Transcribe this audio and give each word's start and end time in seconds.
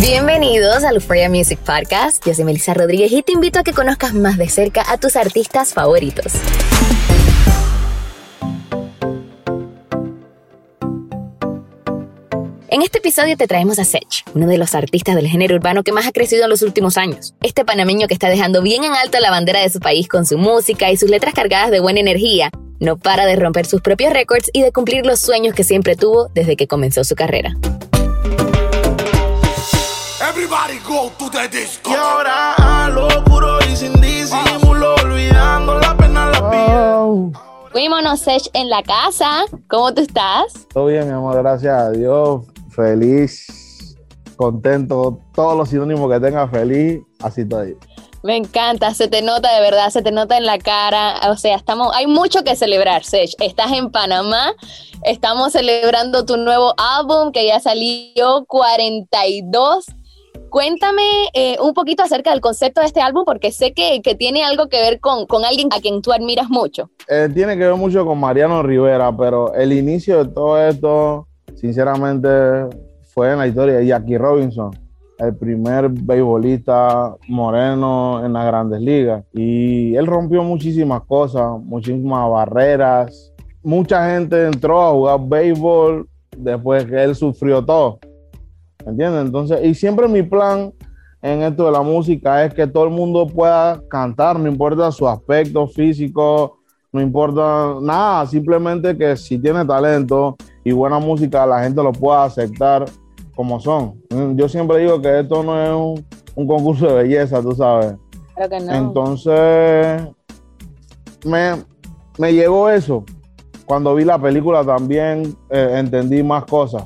Bienvenidos 0.00 0.82
al 0.84 0.94
Euphoria 0.94 1.28
Music 1.28 1.58
Podcast. 1.58 2.26
Yo 2.26 2.32
soy 2.32 2.46
Melissa 2.46 2.72
Rodríguez 2.72 3.12
y 3.12 3.22
te 3.22 3.32
invito 3.32 3.58
a 3.58 3.62
que 3.62 3.74
conozcas 3.74 4.14
más 4.14 4.38
de 4.38 4.48
cerca 4.48 4.82
a 4.90 4.96
tus 4.96 5.14
artistas 5.14 5.74
favoritos. 5.74 6.32
En 12.70 12.80
este 12.80 12.96
episodio 12.96 13.36
te 13.36 13.46
traemos 13.46 13.78
a 13.78 13.84
Sech, 13.84 14.24
uno 14.32 14.46
de 14.46 14.56
los 14.56 14.74
artistas 14.74 15.16
del 15.16 15.28
género 15.28 15.56
urbano 15.56 15.82
que 15.82 15.92
más 15.92 16.06
ha 16.06 16.12
crecido 16.12 16.44
en 16.44 16.50
los 16.50 16.62
últimos 16.62 16.96
años. 16.96 17.34
Este 17.42 17.66
panameño 17.66 18.08
que 18.08 18.14
está 18.14 18.30
dejando 18.30 18.62
bien 18.62 18.84
en 18.84 18.94
alto 18.94 19.20
la 19.20 19.30
bandera 19.30 19.60
de 19.60 19.68
su 19.68 19.80
país 19.80 20.08
con 20.08 20.24
su 20.24 20.38
música 20.38 20.90
y 20.90 20.96
sus 20.96 21.10
letras 21.10 21.34
cargadas 21.34 21.70
de 21.70 21.80
buena 21.80 22.00
energía, 22.00 22.50
no 22.78 22.96
para 22.96 23.26
de 23.26 23.36
romper 23.36 23.66
sus 23.66 23.82
propios 23.82 24.14
récords 24.14 24.50
y 24.54 24.62
de 24.62 24.72
cumplir 24.72 25.04
los 25.04 25.20
sueños 25.20 25.54
que 25.54 25.62
siempre 25.62 25.94
tuvo 25.94 26.28
desde 26.32 26.56
que 26.56 26.66
comenzó 26.66 27.04
su 27.04 27.14
carrera. 27.14 27.54
Everybody 30.42 30.78
go 30.88 31.12
to 31.18 31.28
the 31.28 31.48
disco. 31.48 31.90
Y 31.90 31.94
ahora 31.94 32.54
a 32.54 32.88
lo 32.88 33.08
puro 33.24 33.58
y 33.70 33.76
sin 33.76 33.92
disimulo, 34.00 34.94
olvidando 34.94 35.78
la 35.78 35.94
pena 35.94 36.30
la 36.30 36.50
piel. 36.50 37.42
Fuímonos, 37.70 38.20
Sech, 38.20 38.48
en 38.54 38.70
la 38.70 38.82
casa. 38.82 39.44
¿Cómo 39.68 39.92
tú 39.92 40.00
estás? 40.00 40.66
Todo 40.72 40.86
bien, 40.86 41.06
mi 41.08 41.12
amor, 41.12 41.36
gracias 41.42 41.78
a 41.78 41.90
Dios. 41.90 42.46
Feliz, 42.70 43.98
contento, 44.36 45.20
todos 45.34 45.58
los 45.58 45.68
sinónimos 45.68 46.10
que 46.10 46.18
tenga 46.18 46.48
feliz, 46.48 47.02
así 47.18 47.42
estoy. 47.42 47.76
Me 48.22 48.38
encanta, 48.38 48.94
se 48.94 49.08
te 49.08 49.20
nota 49.20 49.54
de 49.54 49.60
verdad, 49.60 49.90
se 49.90 50.00
te 50.00 50.10
nota 50.10 50.38
en 50.38 50.46
la 50.46 50.56
cara. 50.56 51.20
O 51.30 51.36
sea, 51.36 51.56
estamos, 51.56 51.94
hay 51.94 52.06
mucho 52.06 52.44
que 52.44 52.56
celebrar, 52.56 53.04
Sech. 53.04 53.34
Estás 53.40 53.72
en 53.72 53.90
Panamá, 53.90 54.54
estamos 55.04 55.52
celebrando 55.52 56.24
tu 56.24 56.38
nuevo 56.38 56.72
álbum 56.78 57.30
que 57.30 57.46
ya 57.46 57.60
salió 57.60 58.46
42 58.46 59.84
Cuéntame 60.50 61.02
eh, 61.32 61.56
un 61.62 61.74
poquito 61.74 62.02
acerca 62.02 62.32
del 62.32 62.40
concepto 62.40 62.80
de 62.80 62.88
este 62.88 63.00
álbum, 63.00 63.24
porque 63.24 63.52
sé 63.52 63.72
que, 63.72 64.02
que 64.02 64.16
tiene 64.16 64.42
algo 64.42 64.68
que 64.68 64.80
ver 64.80 64.98
con, 64.98 65.26
con, 65.26 65.44
alguien 65.44 65.68
a 65.72 65.80
quien 65.80 66.02
tú 66.02 66.12
admiras 66.12 66.50
mucho. 66.50 66.90
Eh, 67.08 67.28
tiene 67.32 67.56
que 67.56 67.66
ver 67.66 67.76
mucho 67.76 68.04
con 68.04 68.18
Mariano 68.18 68.60
Rivera, 68.60 69.16
pero 69.16 69.54
el 69.54 69.72
inicio 69.72 70.24
de 70.24 70.32
todo 70.32 70.60
esto, 70.60 71.28
sinceramente, 71.54 72.28
fue 73.14 73.30
en 73.30 73.38
la 73.38 73.46
historia 73.46 73.74
de 73.76 73.86
Jackie 73.86 74.18
Robinson, 74.18 74.70
el 75.18 75.36
primer 75.36 75.88
beisbolista 75.88 77.14
moreno 77.28 78.24
en 78.24 78.32
las 78.32 78.46
grandes 78.46 78.80
ligas. 78.80 79.24
Y 79.32 79.94
él 79.94 80.06
rompió 80.06 80.42
muchísimas 80.42 81.02
cosas, 81.02 81.60
muchísimas 81.62 82.28
barreras. 82.28 83.32
Mucha 83.62 84.10
gente 84.10 84.46
entró 84.46 84.82
a 84.82 84.90
jugar 84.90 85.20
béisbol 85.22 86.08
después 86.36 86.86
que 86.86 87.04
él 87.04 87.14
sufrió 87.14 87.64
todo. 87.64 88.00
¿Entiendes? 88.86 89.26
Entonces, 89.26 89.64
y 89.64 89.74
siempre 89.74 90.08
mi 90.08 90.22
plan 90.22 90.72
en 91.22 91.42
esto 91.42 91.66
de 91.66 91.72
la 91.72 91.82
música 91.82 92.44
es 92.44 92.54
que 92.54 92.66
todo 92.66 92.84
el 92.84 92.90
mundo 92.90 93.26
pueda 93.26 93.80
cantar, 93.88 94.38
no 94.38 94.48
importa 94.48 94.90
su 94.90 95.06
aspecto 95.06 95.66
físico, 95.66 96.58
no 96.92 97.00
importa 97.00 97.76
nada, 97.80 98.26
simplemente 98.26 98.96
que 98.96 99.16
si 99.16 99.38
tiene 99.38 99.64
talento 99.64 100.36
y 100.64 100.72
buena 100.72 100.98
música, 100.98 101.46
la 101.46 101.62
gente 101.62 101.82
lo 101.82 101.92
pueda 101.92 102.24
aceptar 102.24 102.86
como 103.34 103.60
son. 103.60 103.94
Yo 104.34 104.48
siempre 104.48 104.78
digo 104.78 105.00
que 105.00 105.20
esto 105.20 105.42
no 105.42 105.62
es 105.62 105.70
un, 105.70 106.06
un 106.34 106.46
concurso 106.46 106.86
de 106.86 106.94
belleza, 107.02 107.40
tú 107.40 107.52
sabes. 107.52 107.94
Creo 108.34 108.48
que 108.48 108.60
no. 108.60 108.72
Entonces, 108.72 110.02
me, 111.24 111.64
me 112.18 112.32
llegó 112.32 112.68
eso. 112.68 113.04
Cuando 113.66 113.94
vi 113.94 114.04
la 114.04 114.18
película 114.18 114.64
también 114.64 115.36
eh, 115.48 115.74
entendí 115.76 116.22
más 116.22 116.44
cosas. 116.44 116.84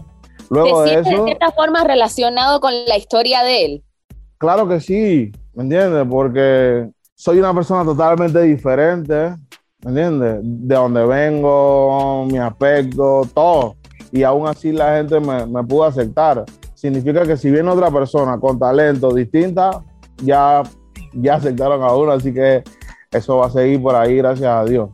Luego 0.51 0.83
de 0.83 0.95
eso. 0.95 1.11
de 1.11 1.25
cierta 1.25 1.51
forma 1.53 1.85
relacionado 1.85 2.61
con 2.61 2.73
la 2.87 2.97
historia 2.97 3.43
de 3.43 3.65
él? 3.65 3.85
Claro 4.39 4.69
que 4.69 4.81
sí, 4.81 5.33
¿me 5.55 5.63
entiendes? 5.63 6.07
Porque 6.09 6.91
soy 7.15 7.39
una 7.39 7.55
persona 7.55 7.85
totalmente 7.85 8.41
diferente, 8.43 9.37
¿me 9.83 9.91
entiendes? 9.91 10.39
De 10.43 10.75
donde 10.75 11.07
vengo, 11.07 12.27
mi 12.27 12.39
aspecto, 12.39 13.23
todo. 13.33 13.77
Y 14.13 14.23
aún 14.23 14.47
así 14.47 14.73
la 14.73 14.97
gente 14.97 15.19
me, 15.21 15.47
me 15.47 15.63
pudo 15.65 15.85
aceptar. 15.85 16.45
Significa 16.75 17.25
que 17.25 17.37
si 17.37 17.51
viene 17.51 17.71
otra 17.71 17.91
persona 17.91 18.39
con 18.39 18.59
talento 18.59 19.13
distinta, 19.15 19.83
ya, 20.23 20.63
ya 21.13 21.37
aceptaron 21.37 21.83
a 21.83 21.95
uno, 21.95 22.13
así 22.13 22.33
que 22.33 22.63
eso 23.11 23.39
va 23.39 23.47
a 23.47 23.51
seguir 23.51 23.81
por 23.81 23.95
ahí, 23.95 24.17
gracias 24.17 24.49
a 24.49 24.65
Dios. 24.65 24.91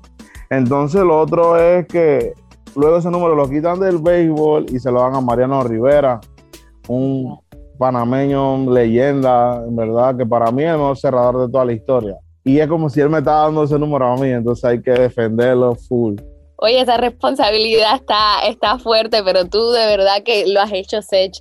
Entonces 0.51 1.03
lo 1.03 1.21
otro 1.21 1.57
es 1.57 1.87
que 1.87 2.35
luego 2.77 2.99
ese 2.99 3.11
número 3.11 3.35
lo 3.35 3.49
quitan 3.49 3.81
del 3.81 3.99
béisbol 3.99 4.67
y 4.71 4.79
se 4.79 4.91
lo 4.91 5.01
dan 5.01 5.15
a 5.15 5.21
Mariano 5.21 5.63
Rivera, 5.63 6.21
un 6.89 7.39
panameño 7.79 8.71
leyenda, 8.71 9.65
en 9.67 9.75
verdad, 9.75 10.17
que 10.17 10.27
para 10.27 10.51
mí 10.51 10.63
es 10.63 10.71
el 10.71 10.77
mejor 10.77 10.99
cerrador 10.99 11.47
de 11.47 11.53
toda 11.53 11.65
la 11.65 11.73
historia. 11.73 12.17
Y 12.45 12.59
es 12.59 12.69
como 12.69 12.89
si 12.89 13.01
él 13.01 13.09
me 13.09 13.19
estaba 13.19 13.45
dando 13.45 13.65
ese 13.65 13.79
número 13.79 14.07
a 14.07 14.17
mí, 14.17 14.29
entonces 14.29 14.65
hay 14.65 14.83
que 14.83 14.91
defenderlo 14.93 15.75
full. 15.75 16.17
Oye, 16.63 16.79
esa 16.79 16.99
responsabilidad 16.99 17.95
está, 17.95 18.47
está 18.47 18.79
fuerte, 18.79 19.23
pero 19.25 19.47
tú 19.47 19.71
de 19.71 19.87
verdad 19.87 20.23
que 20.23 20.47
lo 20.47 20.61
has 20.61 20.71
hecho, 20.73 21.01
Sech. 21.01 21.33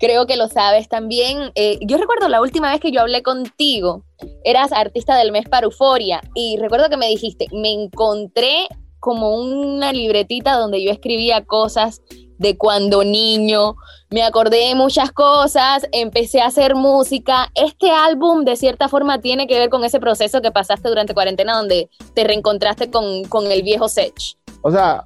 Creo 0.00 0.26
que 0.26 0.36
lo 0.36 0.48
sabes 0.48 0.88
también. 0.88 1.52
Eh, 1.54 1.78
yo 1.86 1.96
recuerdo 1.96 2.28
la 2.28 2.40
última 2.40 2.72
vez 2.72 2.80
que 2.80 2.90
yo 2.90 3.00
hablé 3.00 3.22
contigo, 3.22 4.02
eras 4.42 4.72
artista 4.72 5.16
del 5.16 5.30
mes 5.30 5.48
para 5.48 5.66
Euforia, 5.66 6.20
y 6.34 6.56
recuerdo 6.60 6.88
que 6.88 6.96
me 6.96 7.06
dijiste, 7.06 7.46
me 7.52 7.72
encontré 7.72 8.66
como 9.04 9.34
una 9.34 9.92
libretita 9.92 10.56
donde 10.56 10.82
yo 10.82 10.90
escribía 10.90 11.44
cosas 11.44 12.00
de 12.38 12.56
cuando 12.56 13.04
niño, 13.04 13.76
me 14.10 14.22
acordé 14.22 14.68
de 14.68 14.74
muchas 14.74 15.12
cosas, 15.12 15.86
empecé 15.92 16.40
a 16.40 16.46
hacer 16.46 16.74
música. 16.74 17.50
Este 17.54 17.90
álbum 17.90 18.46
de 18.46 18.56
cierta 18.56 18.88
forma 18.88 19.20
tiene 19.20 19.46
que 19.46 19.58
ver 19.58 19.68
con 19.68 19.84
ese 19.84 20.00
proceso 20.00 20.40
que 20.40 20.50
pasaste 20.50 20.88
durante 20.88 21.12
cuarentena 21.12 21.54
donde 21.54 21.90
te 22.14 22.24
reencontraste 22.24 22.90
con, 22.90 23.24
con 23.24 23.52
el 23.52 23.62
viejo 23.62 23.88
Sech. 23.88 24.38
O 24.62 24.70
sea, 24.70 25.04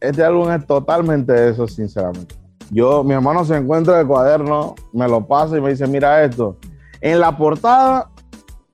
este 0.00 0.24
álbum 0.24 0.50
es 0.50 0.66
totalmente 0.66 1.50
eso, 1.50 1.68
sinceramente. 1.68 2.34
Yo, 2.72 3.04
mi 3.04 3.14
hermano 3.14 3.44
se 3.44 3.54
encuentra 3.54 4.00
el 4.00 4.08
cuaderno, 4.08 4.74
me 4.92 5.06
lo 5.06 5.24
pasa 5.24 5.56
y 5.56 5.60
me 5.60 5.70
dice, 5.70 5.86
mira 5.86 6.24
esto. 6.24 6.56
En 7.00 7.20
la 7.20 7.36
portada 7.36 8.10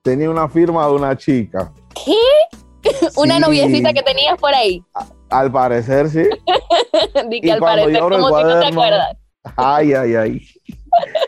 tenía 0.01 0.31
una 0.31 0.49
firma 0.49 0.87
de 0.87 0.93
una 0.95 1.15
chica. 1.15 1.71
¿Qué? 1.95 2.17
Una 3.17 3.39
noviecita 3.39 3.93
que 3.93 4.03
tenías 4.03 4.39
por 4.39 4.55
ahí. 4.55 4.83
Al 5.31 5.50
parecer, 5.50 6.09
sí. 6.09 6.23
Di 7.29 7.41
que 7.41 7.53
al 7.53 7.61
parecer, 7.61 8.00
como 8.00 8.39
si 8.39 8.44
no 8.44 8.61
te 8.61 8.67
acuerdas. 8.67 9.17
Ay, 9.56 9.93
ay, 9.93 10.15
ay. 10.15 10.43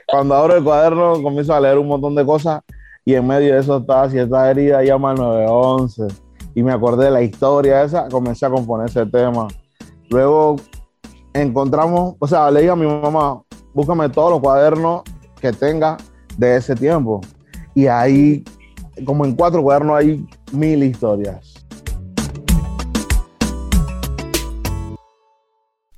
cuando 0.09 0.35
abro 0.35 0.57
el 0.57 0.63
cuaderno, 0.63 1.23
comienzo 1.23 1.55
a 1.55 1.61
leer 1.61 1.79
un 1.79 1.89
montón 1.89 2.15
de 2.15 2.25
cosas 2.25 2.63
y 3.05 3.15
en 3.15 3.27
medio 3.27 3.55
de 3.55 3.61
eso 3.61 3.79
estaba, 3.79 4.09
si 4.09 4.19
esta 4.19 4.51
herida 4.51 4.83
llama 4.83 5.11
al 5.11 5.17
911. 5.17 6.07
Y 6.55 6.63
me 6.63 6.73
acordé 6.73 7.07
de 7.07 7.11
la 7.11 7.23
historia 7.23 7.83
esa, 7.83 8.09
comencé 8.09 8.47
a 8.47 8.51
componer 8.51 8.89
ese 8.89 9.05
tema. 9.07 9.49
Luego 10.09 10.57
encontramos, 11.35 12.15
o 12.19 12.27
sea, 12.27 12.51
le 12.51 12.61
dije 12.61 12.73
a 12.73 12.77
mi 12.77 12.87
mamá, 12.87 13.43
búscame 13.75 14.09
todos 14.09 14.31
los 14.31 14.41
cuadernos 14.41 15.03
que 15.41 15.53
tenga 15.53 15.97
de 16.39 16.57
ese 16.57 16.75
tiempo. 16.75 17.21
Y 17.75 17.89
ahí, 17.89 18.45
como 19.05 19.25
en 19.25 19.35
cuatro 19.35 19.63
cuadernos, 19.63 19.99
hay 19.99 20.25
mil 20.53 20.83
historias. 20.85 21.54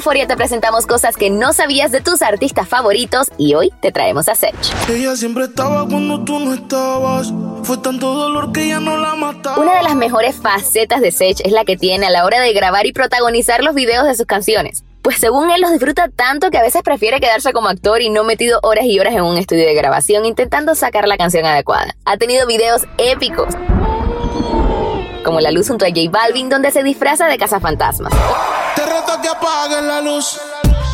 Euforia 0.00 0.26
te 0.26 0.34
presentamos 0.34 0.86
cosas 0.86 1.14
que 1.14 1.28
no 1.28 1.52
sabías 1.52 1.92
de 1.92 2.00
tus 2.00 2.22
artistas 2.22 2.66
favoritos 2.66 3.30
y 3.36 3.52
hoy 3.52 3.70
te 3.82 3.92
traemos 3.92 4.30
a 4.30 4.34
Sech. 4.34 4.54
Ella 4.88 5.14
siempre 5.14 5.44
estaba 5.44 5.86
cuando 5.86 6.24
tú 6.24 6.38
no 6.38 6.54
estabas. 6.54 7.30
Fue 7.64 7.76
tanto 7.76 8.14
dolor 8.14 8.50
que 8.50 8.66
ya 8.68 8.80
no 8.80 8.96
la 8.96 9.14
mataba. 9.14 9.58
Una 9.58 9.74
de 9.74 9.82
las 9.82 9.94
mejores 9.96 10.36
facetas 10.36 11.02
de 11.02 11.12
Sech 11.12 11.40
es 11.44 11.52
la 11.52 11.66
que 11.66 11.76
tiene 11.76 12.06
a 12.06 12.10
la 12.10 12.24
hora 12.24 12.40
de 12.40 12.50
grabar 12.54 12.86
y 12.86 12.94
protagonizar 12.94 13.62
los 13.62 13.74
videos 13.74 14.06
de 14.06 14.14
sus 14.14 14.24
canciones. 14.24 14.84
Pues 15.02 15.18
según 15.18 15.50
él 15.50 15.60
los 15.60 15.70
disfruta 15.70 16.08
tanto 16.08 16.48
que 16.48 16.56
a 16.56 16.62
veces 16.62 16.80
prefiere 16.82 17.20
quedarse 17.20 17.52
como 17.52 17.68
actor 17.68 18.00
y 18.00 18.08
no 18.08 18.24
metido 18.24 18.58
horas 18.62 18.86
y 18.86 18.98
horas 18.98 19.12
en 19.12 19.20
un 19.20 19.36
estudio 19.36 19.66
de 19.66 19.74
grabación 19.74 20.24
intentando 20.24 20.74
sacar 20.76 21.08
la 21.08 21.18
canción 21.18 21.44
adecuada. 21.44 21.94
Ha 22.06 22.16
tenido 22.16 22.46
videos 22.46 22.86
épicos 22.96 23.54
como 25.26 25.40
La 25.40 25.50
Luz 25.50 25.68
junto 25.68 25.84
a 25.84 25.88
J 25.88 26.10
Balvin, 26.10 26.48
donde 26.48 26.70
se 26.70 26.82
disfraza 26.82 27.26
de 27.26 27.36
cazafantasmas. 27.36 28.14
Te 29.10 29.16
reto 29.16 29.22
que 29.22 29.28
apagues 29.28 29.82
la 29.82 30.00
luz 30.00 30.40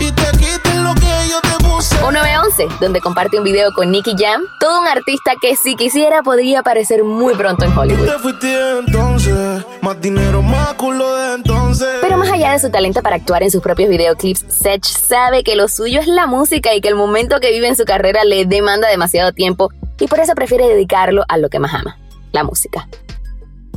y 0.01 0.11
te 0.11 0.31
quiten 0.39 0.85
lo 0.85 0.95
que 0.95 1.29
yo 1.29 1.39
te 1.43 1.65
puse. 1.65 1.95
O 2.03 2.11
911, 2.11 2.67
donde 2.81 3.01
comparte 3.01 3.37
un 3.37 3.45
video 3.45 3.73
con 3.73 3.91
Nicky 3.91 4.15
Jam, 4.17 4.41
todo 4.59 4.81
un 4.81 4.89
artista 4.89 5.33
que 5.41 5.55
si 5.55 5.77
quisiera 5.77 6.23
podría 6.23 6.61
aparecer 6.61 7.05
muy 7.05 7.35
pronto 7.35 7.67
en 7.67 7.77
Hollywood. 7.77 8.09
Te 8.09 8.19
fuiste 8.19 8.79
entonces, 8.79 9.65
más 9.83 10.01
dinero, 10.01 10.41
más 10.41 10.75
culo 10.75 11.15
de 11.15 11.35
entonces. 11.35 11.89
Pero 12.01 12.17
más 12.17 12.31
allá 12.31 12.53
de 12.53 12.59
su 12.59 12.71
talento 12.71 13.03
para 13.03 13.17
actuar 13.17 13.43
en 13.43 13.51
sus 13.51 13.61
propios 13.61 13.91
videoclips, 13.91 14.47
Sech 14.49 14.85
sabe 14.85 15.45
que 15.45 15.55
lo 15.55 15.69
suyo 15.69 16.01
es 16.01 16.07
la 16.07 16.27
música 16.27 16.75
y 16.75 16.81
que 16.81 16.89
el 16.89 16.95
momento 16.95 17.39
que 17.41 17.51
vive 17.51 17.69
en 17.69 17.77
su 17.77 17.85
carrera 17.85 18.25
le 18.25 18.47
demanda 18.47 18.89
demasiado 18.89 19.33
tiempo 19.33 19.71
y 20.01 20.07
por 20.07 20.21
eso 20.21 20.35
prefiere 20.35 20.67
dedicarlo 20.67 21.25
a 21.29 21.37
lo 21.37 21.51
que 21.51 21.59
más 21.59 21.75
ama, 21.75 21.99
la 22.33 22.45
música. 22.45 22.89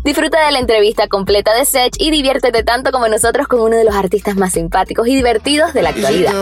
Disfruta 0.04 0.46
de 0.46 0.52
la 0.52 0.60
entrevista 0.60 1.08
completa 1.08 1.54
de 1.54 1.66
Sech 1.66 1.94
y 2.00 2.10
diviértete 2.10 2.64
tanto 2.64 2.92
como 2.92 3.08
nosotros 3.08 3.48
con 3.48 3.60
uno 3.60 3.76
de 3.76 3.84
los 3.84 3.96
artistas 3.96 4.36
más 4.36 4.54
simpáticos 4.54 5.08
y 5.08 5.16
divertidos 5.16 5.74
de 5.74 5.82
la 5.82 5.90
actualidad. 5.90 6.34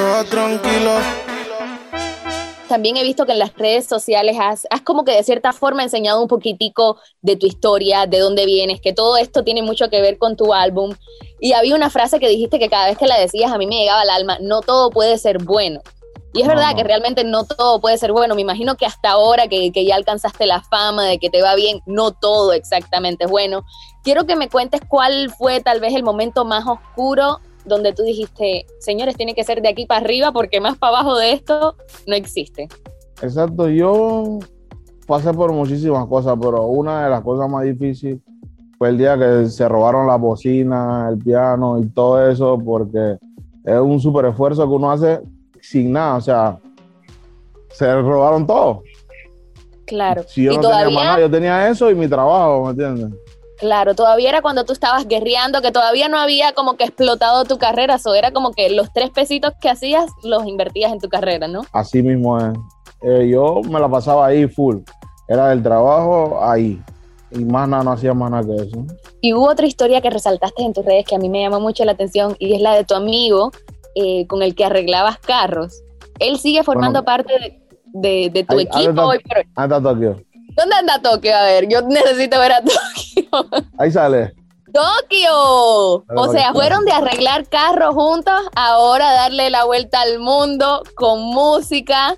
También 2.68 2.98
he 2.98 3.04
visto 3.04 3.26
que 3.26 3.32
en 3.32 3.40
las 3.40 3.56
redes 3.56 3.86
sociales 3.86 4.38
has, 4.40 4.68
has, 4.70 4.82
como 4.82 5.06
que 5.06 5.14
de 5.14 5.24
cierta 5.24 5.54
forma 5.54 5.84
enseñado 5.84 6.22
un 6.22 6.28
poquitico 6.28 7.00
de 7.22 7.36
tu 7.36 7.48
historia, 7.48 8.06
de 8.06 8.20
dónde 8.20 8.46
vienes, 8.46 8.82
que 8.82 8.94
todo 8.94 9.18
esto 9.18 9.44
tiene 9.44 9.64
mucho 9.64 9.90
que 9.90 10.02
ver 10.02 10.18
con 10.18 10.36
tu 10.36 10.54
álbum. 10.54 10.94
Y 11.40 11.54
había 11.54 11.76
una 11.76 11.90
frase 11.90 12.20
que 12.20 12.28
dijiste 12.30 12.60
que 12.60 12.70
cada 12.70 12.88
vez 12.88 12.98
que 12.98 13.08
la 13.08 13.18
decías 13.20 13.52
a 13.52 13.58
mí 13.58 13.66
me 13.66 13.80
llegaba 13.80 14.02
al 14.02 14.10
alma, 14.10 14.38
no 14.42 14.62
todo 14.62 14.92
puede 14.92 15.18
ser 15.18 15.42
bueno. 15.44 15.82
Y 16.34 16.42
es 16.42 16.48
verdad 16.48 16.76
que 16.76 16.84
realmente 16.84 17.24
no 17.24 17.46
todo 17.46 17.80
puede 17.80 17.98
ser 17.98 18.12
bueno. 18.12 18.36
Me 18.36 18.42
imagino 18.42 18.76
que 18.76 18.86
hasta 18.86 19.12
ahora 19.12 19.48
que, 19.48 19.72
que, 19.72 19.86
ya 19.86 19.96
alcanzaste 19.96 20.46
la 20.46 20.62
fama, 20.62 21.06
de 21.06 21.20
que 21.20 21.30
te 21.30 21.42
va 21.42 21.56
bien, 21.56 21.82
no 21.86 22.12
todo 22.12 22.54
exactamente 22.54 23.26
es 23.26 23.32
bueno. 23.32 23.64
Quiero 24.04 24.26
que 24.26 24.36
me 24.36 24.50
cuentes 24.50 24.82
cuál 24.88 25.32
fue 25.32 25.62
tal 25.62 25.80
vez 25.80 25.96
el 25.96 26.04
momento 26.04 26.46
más 26.46 26.66
oscuro 26.68 27.40
donde 27.68 27.94
tú 27.94 28.04
dijiste, 28.04 28.66
señores, 28.80 29.16
tiene 29.16 29.36
que 29.36 29.44
ser 29.44 29.62
de 29.62 29.70
aquí 29.70 29.86
para 29.86 30.02
arriba 30.02 30.32
porque 30.32 30.62
más 30.62 30.78
para 30.78 30.98
abajo 30.98 31.18
de 31.18 31.34
esto 31.34 31.76
no 32.08 32.16
existe. 32.16 32.68
Exacto, 33.22 33.68
yo 33.70 34.40
pasé 35.06 35.34
por 35.34 35.52
muchísimas 35.52 36.06
cosas, 36.08 36.38
pero 36.40 36.66
una 36.68 37.04
de 37.04 37.10
las 37.10 37.22
cosas 37.22 37.50
más 37.50 37.64
difíciles 37.64 38.20
fue 38.78 38.90
el 38.90 38.98
día 38.98 39.18
que 39.18 39.48
se 39.50 39.68
robaron 39.68 40.08
la 40.08 40.18
bocina, 40.18 41.08
el 41.10 41.18
piano 41.18 41.80
y 41.80 41.88
todo 41.90 42.30
eso, 42.30 42.58
porque 42.64 43.18
es 43.64 43.80
un 43.80 44.00
súper 44.00 44.26
esfuerzo 44.26 44.68
que 44.68 44.74
uno 44.74 44.92
hace 44.92 45.20
sin 45.70 45.92
nada, 45.92 46.16
o 46.16 46.22
sea, 46.22 46.58
se 47.72 47.94
robaron 48.02 48.48
todo. 48.48 48.84
Claro. 49.86 50.24
Si 50.28 50.44
yo 50.44 50.54
¿Y 50.54 50.56
no 50.56 50.62
todavía? 50.62 50.86
tenía 50.88 51.04
nada, 51.04 51.20
yo 51.20 51.32
tenía 51.32 51.70
eso 51.70 51.90
y 51.90 51.96
mi 51.96 52.08
trabajo, 52.08 52.66
¿me 52.66 52.72
entiendes? 52.72 53.20
Claro, 53.58 53.96
todavía 53.96 54.30
era 54.30 54.42
cuando 54.42 54.66
tú 54.66 54.74
estabas 54.74 55.08
guerreando, 55.08 55.62
que 55.62 55.72
todavía 55.72 56.10
no 56.10 56.20
había 56.20 56.54
como 56.54 56.76
que 56.78 56.84
explotado 56.84 57.44
tu 57.46 57.58
carrera, 57.58 57.96
eso 57.96 58.14
era 58.14 58.32
como 58.32 58.52
que 58.52 58.70
los 58.70 58.94
tres 58.94 59.10
pesitos 59.10 59.54
que 59.60 59.70
hacías 59.70 60.06
los 60.24 60.46
invertías 60.46 60.92
en 60.92 61.00
tu 61.00 61.10
carrera, 61.10 61.48
¿no? 61.48 61.64
Así 61.72 62.04
mismo 62.04 62.38
es. 62.38 62.54
Eh, 63.02 63.30
yo 63.30 63.62
me 63.70 63.80
la 63.80 63.90
pasaba 63.90 64.28
ahí 64.28 64.48
full. 64.48 64.78
Era 65.28 65.50
del 65.50 65.64
trabajo 65.64 66.40
ahí. 66.44 66.82
Y 67.32 67.44
más 67.44 67.68
nada, 67.68 67.84
no 67.84 67.92
hacía 67.92 68.14
más 68.14 68.32
nada 68.32 68.44
que 68.46 68.56
eso. 68.56 68.86
Y 69.22 69.34
hubo 69.34 69.50
otra 69.50 69.66
historia 69.66 70.02
que 70.02 70.10
resaltaste 70.10 70.64
en 70.64 70.74
tus 70.74 70.86
redes 70.86 71.06
que 71.06 71.16
a 71.16 71.20
mí 71.20 71.28
me 71.28 71.42
llamó 71.42 71.60
mucho 71.60 71.84
la 71.84 71.92
atención 71.94 72.36
y 72.40 72.54
es 72.54 72.62
la 72.62 72.76
de 72.76 72.86
tu 72.86 72.94
amigo 72.94 73.52
eh, 74.00 74.26
con 74.28 74.42
el 74.44 74.56
que 74.56 74.66
arreglabas 74.66 75.18
carros. 75.20 75.82
Él 76.20 76.38
sigue 76.40 76.64
formando 76.64 77.04
Bueno, 77.04 77.06
parte 77.06 77.34
de, 77.40 77.62
de- 77.94 78.30
de 78.32 78.44
tu 78.44 78.60
equipo 78.60 79.02
hoy 79.04 79.20
por 79.20 79.38
hoy. 79.38 79.44
Está 79.50 79.82
Tokio. 79.82 80.22
¿Dónde 80.56 80.76
anda 80.76 81.02
Tokio? 81.02 81.36
A 81.36 81.44
ver, 81.44 81.68
yo 81.70 81.82
necesito 81.84 82.40
ver 82.40 82.52
a 82.54 82.62
Tokio. 82.62 83.68
Ahí 83.78 83.92
sale. 83.92 84.34
Tokio. 84.74 86.04
O 86.16 86.32
sea, 86.32 86.52
fueron 86.54 86.86
de 86.86 86.92
arreglar 86.92 87.48
carros 87.48 87.94
juntos, 87.96 88.34
ahora 88.56 89.12
darle 89.12 89.50
la 89.50 89.66
vuelta 89.66 90.02
al 90.02 90.20
mundo 90.20 90.84
con 90.96 91.22
música. 91.22 92.16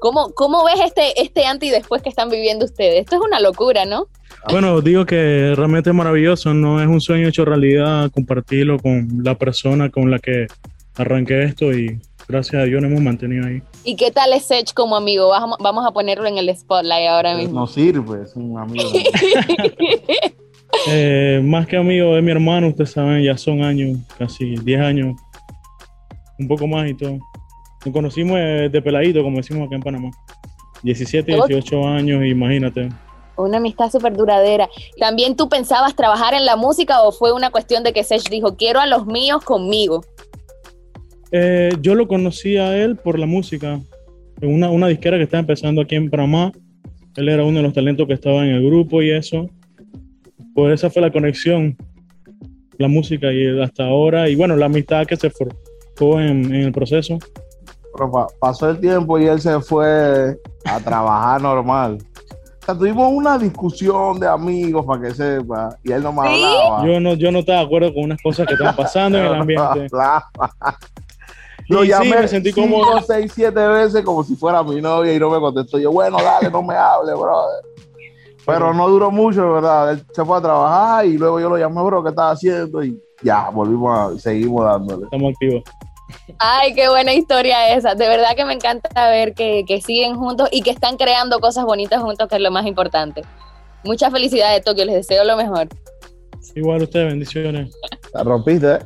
¿Cómo, 0.00 0.30
cómo 0.34 0.64
ves 0.64 0.80
este, 0.84 1.20
este 1.22 1.46
antes 1.46 1.68
y 1.68 1.72
después 1.72 2.02
que 2.02 2.10
están 2.10 2.28
viviendo 2.28 2.64
ustedes? 2.66 3.00
Esto 3.00 3.16
es 3.16 3.22
una 3.22 3.40
locura, 3.40 3.86
¿no? 3.86 4.08
Bueno, 4.50 4.82
digo 4.82 5.06
que 5.06 5.54
realmente 5.56 5.90
es 5.90 5.96
maravilloso, 5.96 6.52
no 6.52 6.82
es 6.82 6.86
un 6.88 7.00
sueño 7.00 7.28
hecho 7.28 7.46
realidad 7.46 8.10
compartirlo 8.12 8.78
con 8.78 9.08
la 9.22 9.34
persona 9.36 9.90
con 9.90 10.10
la 10.10 10.18
que 10.18 10.46
arranqué 10.96 11.44
esto 11.44 11.72
y 11.72 12.00
gracias 12.28 12.62
a 12.62 12.64
Dios 12.64 12.82
nos 12.82 12.90
hemos 12.90 13.02
mantenido 13.02 13.46
ahí. 13.46 13.62
¿Y 13.84 13.96
qué 13.96 14.10
tal 14.10 14.32
es 14.32 14.44
Sech 14.46 14.72
como 14.72 14.96
amigo? 14.96 15.28
Vamos, 15.28 15.58
vamos 15.60 15.86
a 15.86 15.92
ponerlo 15.92 16.26
en 16.26 16.38
el 16.38 16.54
spotlight 16.56 17.08
ahora 17.08 17.36
mismo. 17.36 17.60
No 17.60 17.66
sirve, 17.66 18.22
es 18.22 18.34
un 18.36 18.58
amigo. 18.58 18.88
Eh, 20.88 21.40
más 21.42 21.68
que 21.68 21.76
amigo, 21.76 22.16
es 22.16 22.22
mi 22.22 22.32
hermano, 22.32 22.68
ustedes 22.68 22.90
saben, 22.90 23.22
ya 23.22 23.38
son 23.38 23.62
años, 23.62 23.96
casi 24.18 24.56
10 24.56 24.80
años, 24.80 25.16
un 26.38 26.48
poco 26.48 26.66
más 26.66 26.90
y 26.90 26.94
todo. 26.94 27.18
Nos 27.84 27.92
conocimos 27.92 28.36
eh, 28.38 28.68
de 28.70 28.82
peladito, 28.82 29.22
como 29.22 29.36
decimos 29.36 29.66
acá 29.66 29.76
en 29.76 29.82
Panamá. 29.82 30.10
17, 30.82 31.32
18 31.32 31.86
años, 31.86 32.24
imagínate. 32.24 32.88
Una 33.36 33.56
amistad 33.56 33.90
súper 33.90 34.16
duradera. 34.16 34.68
¿También 34.98 35.36
tú 35.36 35.48
pensabas 35.48 35.94
trabajar 35.94 36.34
en 36.34 36.44
la 36.44 36.56
música 36.56 37.02
o 37.02 37.12
fue 37.12 37.32
una 37.32 37.50
cuestión 37.50 37.82
de 37.82 37.92
que 37.92 38.04
Sech 38.04 38.28
dijo, 38.28 38.56
quiero 38.56 38.80
a 38.80 38.86
los 38.86 39.06
míos 39.06 39.44
conmigo? 39.44 40.02
Eh, 41.36 41.70
yo 41.80 41.96
lo 41.96 42.06
conocí 42.06 42.56
a 42.58 42.76
él 42.76 42.94
por 42.96 43.18
la 43.18 43.26
música. 43.26 43.80
Una, 44.40 44.70
una 44.70 44.86
disquera 44.86 45.16
que 45.16 45.24
estaba 45.24 45.40
empezando 45.40 45.82
aquí 45.82 45.96
en 45.96 46.08
Panamá. 46.08 46.52
Él 47.16 47.28
era 47.28 47.42
uno 47.44 47.56
de 47.56 47.62
los 47.64 47.72
talentos 47.72 48.06
que 48.06 48.12
estaba 48.14 48.44
en 48.46 48.50
el 48.54 48.64
grupo 48.64 49.02
y 49.02 49.10
eso. 49.10 49.50
Pues 50.54 50.74
esa 50.74 50.90
fue 50.90 51.02
la 51.02 51.10
conexión, 51.10 51.76
la 52.78 52.86
música 52.86 53.32
y 53.32 53.60
hasta 53.60 53.84
ahora. 53.84 54.28
Y 54.28 54.36
bueno, 54.36 54.54
la 54.56 54.66
amistad 54.66 55.06
que 55.06 55.16
se 55.16 55.28
formó 55.30 56.20
en, 56.20 56.44
en 56.54 56.62
el 56.62 56.72
proceso. 56.72 57.18
Pero 57.96 58.12
pa- 58.12 58.28
pasó 58.40 58.70
el 58.70 58.78
tiempo 58.78 59.18
y 59.18 59.26
él 59.26 59.40
se 59.40 59.60
fue 59.60 60.36
a 60.64 60.78
trabajar 60.80 61.42
normal. 61.42 61.98
O 62.62 62.64
sea, 62.64 62.78
tuvimos 62.78 63.12
una 63.12 63.38
discusión 63.38 64.18
de 64.20 64.26
amigos 64.28 64.86
para 64.86 65.02
que 65.02 65.14
sepa, 65.14 65.76
y 65.82 65.90
él 65.92 66.02
no 66.02 66.12
me 66.12 66.20
hablaba. 66.28 66.86
Yo 66.86 66.98
no, 67.00 67.14
yo 67.14 67.30
no 67.32 67.40
estaba 67.40 67.58
de 67.58 67.64
acuerdo 67.66 67.92
con 67.92 68.04
unas 68.04 68.22
cosas 68.22 68.46
que 68.46 68.54
estaban 68.54 68.74
pasando 68.76 69.18
en 69.18 69.24
el 69.26 69.34
ambiente. 69.40 69.88
Lo 71.68 71.82
Y 71.82 71.86
sí, 71.86 71.92
llamé 71.92 72.20
me 72.20 72.28
sentí 72.28 72.52
cinco, 72.52 72.76
cómodo. 72.78 73.00
seis, 73.06 73.32
siete 73.34 73.66
veces 73.66 74.04
como 74.04 74.22
si 74.22 74.36
fuera 74.36 74.62
mi 74.62 74.80
novia 74.80 75.14
y 75.14 75.18
no 75.18 75.30
me 75.30 75.40
contestó. 75.40 75.78
Yo, 75.78 75.90
bueno, 75.92 76.18
dale, 76.22 76.50
no 76.50 76.62
me 76.62 76.74
hable, 76.74 77.14
brother. 77.14 77.64
Pero 78.44 78.74
no 78.74 78.88
duró 78.88 79.10
mucho, 79.10 79.54
¿verdad? 79.54 79.92
Él 79.92 80.04
se 80.12 80.24
fue 80.24 80.36
a 80.36 80.40
trabajar 80.42 81.06
y 81.06 81.16
luego 81.16 81.40
yo 81.40 81.48
lo 81.48 81.56
llamé, 81.56 81.82
bro, 81.82 82.02
¿qué 82.02 82.10
estaba 82.10 82.32
haciendo? 82.32 82.84
Y 82.84 83.00
ya, 83.22 83.48
volvimos 83.48 83.98
a, 83.98 84.18
seguimos 84.18 84.64
dándole. 84.64 85.04
Estamos 85.04 85.32
activos. 85.32 85.62
Ay, 86.38 86.74
qué 86.74 86.88
buena 86.90 87.14
historia 87.14 87.74
esa. 87.74 87.94
De 87.94 88.06
verdad 88.06 88.36
que 88.36 88.44
me 88.44 88.52
encanta 88.52 89.08
ver 89.08 89.32
que, 89.32 89.64
que 89.66 89.80
siguen 89.80 90.16
juntos 90.16 90.48
y 90.52 90.60
que 90.60 90.70
están 90.70 90.98
creando 90.98 91.40
cosas 91.40 91.64
bonitas 91.64 92.02
juntos, 92.02 92.28
que 92.28 92.36
es 92.36 92.42
lo 92.42 92.50
más 92.50 92.66
importante. 92.66 93.22
Muchas 93.84 94.12
felicidades, 94.12 94.62
Tokio. 94.62 94.84
Les 94.84 94.96
deseo 94.96 95.24
lo 95.24 95.36
mejor. 95.36 95.68
Igual 96.54 96.82
ustedes, 96.82 97.06
bendiciones. 97.06 97.74
La 98.12 98.22
rompiste, 98.22 98.74
¿eh? 98.74 98.78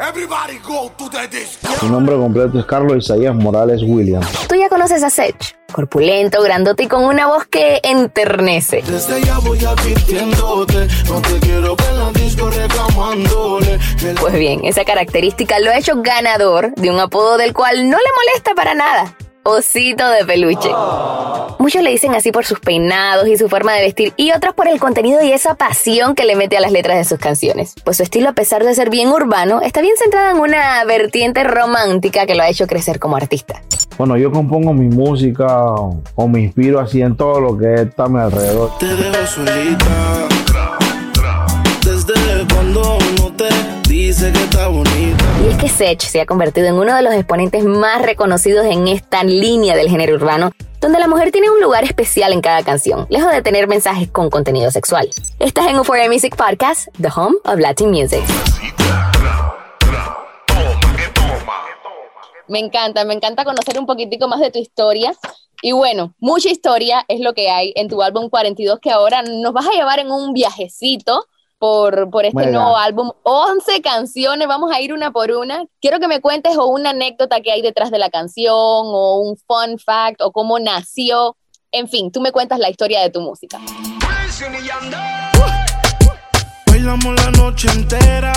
Everybody 0.00 0.58
go 0.66 0.90
to 0.96 1.10
the 1.10 1.28
disco. 1.28 1.68
Su 1.78 1.88
nombre 1.90 2.16
completo 2.16 2.58
es 2.58 2.64
Carlos 2.64 2.96
Isaías 3.04 3.34
Morales 3.34 3.82
Williams. 3.84 4.26
Tú 4.48 4.54
ya 4.54 4.70
conoces 4.70 5.02
a 5.02 5.10
Sech, 5.10 5.36
corpulento, 5.72 6.42
grandote 6.42 6.84
y 6.84 6.88
con 6.88 7.04
una 7.04 7.26
voz 7.26 7.44
que 7.46 7.80
enternece. 7.82 8.82
Desde 8.86 9.22
ya 9.22 9.38
voy 9.40 9.62
advirtiéndote, 9.62 10.88
no 11.06 11.20
te 11.20 11.38
quiero 11.40 11.76
ver 11.76 11.86
en 11.90 11.98
la 11.98 12.10
disco 12.12 12.48
reclamándole. 12.50 13.78
que 13.98 14.12
la- 14.14 14.20
Pues 14.22 14.32
bien, 14.34 14.60
esa 14.64 14.86
característica 14.86 15.58
lo 15.60 15.70
ha 15.70 15.76
hecho 15.78 16.00
ganador 16.00 16.74
de 16.76 16.88
un 16.90 16.98
apodo 16.98 17.36
del 17.36 17.52
cual 17.52 17.90
no 17.90 17.98
le 17.98 18.04
molesta 18.26 18.54
para 18.54 18.74
nada. 18.74 19.14
Osito 19.42 20.08
de 20.10 20.24
peluche. 20.26 20.68
Muchos 21.58 21.82
le 21.82 21.90
dicen 21.90 22.14
así 22.14 22.30
por 22.30 22.44
sus 22.44 22.60
peinados 22.60 23.26
y 23.26 23.38
su 23.38 23.48
forma 23.48 23.72
de 23.74 23.82
vestir 23.82 24.12
y 24.16 24.32
otros 24.32 24.54
por 24.54 24.68
el 24.68 24.78
contenido 24.78 25.22
y 25.22 25.32
esa 25.32 25.54
pasión 25.54 26.14
que 26.14 26.24
le 26.24 26.36
mete 26.36 26.58
a 26.58 26.60
las 26.60 26.72
letras 26.72 26.98
de 26.98 27.04
sus 27.04 27.18
canciones. 27.18 27.74
Pues 27.82 27.96
su 27.96 28.02
estilo, 28.02 28.28
a 28.28 28.32
pesar 28.34 28.64
de 28.64 28.74
ser 28.74 28.90
bien 28.90 29.08
urbano, 29.08 29.62
está 29.62 29.80
bien 29.80 29.96
centrado 29.96 30.36
en 30.36 30.40
una 30.42 30.84
vertiente 30.84 31.44
romántica 31.44 32.26
que 32.26 32.34
lo 32.34 32.42
ha 32.42 32.48
hecho 32.50 32.66
crecer 32.66 32.98
como 32.98 33.16
artista. 33.16 33.62
Bueno, 33.96 34.16
yo 34.18 34.30
compongo 34.30 34.74
mi 34.74 34.88
música 34.88 35.46
o 35.74 36.28
me 36.28 36.40
inspiro 36.40 36.78
así 36.78 37.00
en 37.00 37.16
todo 37.16 37.40
lo 37.40 37.56
que 37.56 37.74
está 37.74 38.04
a 38.04 38.08
mi 38.08 38.18
alrededor. 38.18 38.76
Te 38.78 38.86
dejo 38.86 39.26
solita. 39.26 40.29
Dice 44.10 44.32
que 44.32 44.42
está 44.42 44.66
bonita. 44.66 45.24
Y 45.44 45.50
es 45.50 45.56
que 45.56 45.68
Sech 45.68 46.00
se 46.00 46.20
ha 46.20 46.26
convertido 46.26 46.66
en 46.66 46.74
uno 46.74 46.96
de 46.96 47.02
los 47.02 47.14
exponentes 47.14 47.62
más 47.62 48.02
reconocidos 48.02 48.66
en 48.66 48.88
esta 48.88 49.22
línea 49.22 49.76
del 49.76 49.88
género 49.88 50.16
urbano, 50.16 50.50
donde 50.80 50.98
la 50.98 51.06
mujer 51.06 51.30
tiene 51.30 51.48
un 51.48 51.60
lugar 51.60 51.84
especial 51.84 52.32
en 52.32 52.40
cada 52.40 52.64
canción, 52.64 53.06
lejos 53.08 53.30
de 53.30 53.40
tener 53.40 53.68
mensajes 53.68 54.10
con 54.10 54.28
contenido 54.28 54.72
sexual. 54.72 55.08
Estás 55.38 55.68
en 55.68 55.76
Euphoria 55.76 56.10
Music 56.10 56.34
Podcast, 56.34 56.88
The 57.00 57.08
Home 57.14 57.36
of 57.44 57.60
Latin 57.60 57.90
Music. 57.90 58.24
Me 62.48 62.58
encanta, 62.58 63.04
me 63.04 63.14
encanta 63.14 63.44
conocer 63.44 63.78
un 63.78 63.86
poquitico 63.86 64.26
más 64.26 64.40
de 64.40 64.50
tu 64.50 64.58
historia. 64.58 65.14
Y 65.62 65.70
bueno, 65.70 66.14
mucha 66.18 66.50
historia 66.50 67.04
es 67.06 67.20
lo 67.20 67.32
que 67.32 67.48
hay 67.48 67.72
en 67.76 67.86
tu 67.86 68.02
álbum 68.02 68.28
42 68.28 68.80
que 68.80 68.90
ahora 68.90 69.22
nos 69.22 69.52
vas 69.52 69.68
a 69.68 69.72
llevar 69.72 70.00
en 70.00 70.10
un 70.10 70.32
viajecito 70.32 71.26
por, 71.60 72.10
por 72.10 72.24
este 72.24 72.50
nuevo 72.50 72.74
álbum. 72.74 73.10
11 73.22 73.82
canciones, 73.82 74.48
vamos 74.48 74.72
a 74.72 74.80
ir 74.80 74.94
una 74.94 75.12
por 75.12 75.30
una. 75.30 75.66
Quiero 75.80 76.00
que 76.00 76.08
me 76.08 76.22
cuentes 76.22 76.56
o 76.56 76.66
una 76.66 76.90
anécdota 76.90 77.42
que 77.42 77.52
hay 77.52 77.60
detrás 77.60 77.90
de 77.90 77.98
la 77.98 78.08
canción, 78.08 78.56
o 78.56 79.20
un 79.20 79.36
fun 79.36 79.78
fact, 79.78 80.22
o 80.22 80.32
cómo 80.32 80.58
nació. 80.58 81.36
En 81.70 81.86
fin, 81.86 82.10
tú 82.10 82.22
me 82.22 82.32
cuentas 82.32 82.58
la 82.58 82.70
historia 82.70 83.02
de 83.02 83.10
tu 83.10 83.20
música. 83.20 83.60
Bailamos 86.66 87.14
la 87.24 87.30
noche 87.32 87.68
entera. 87.70 88.32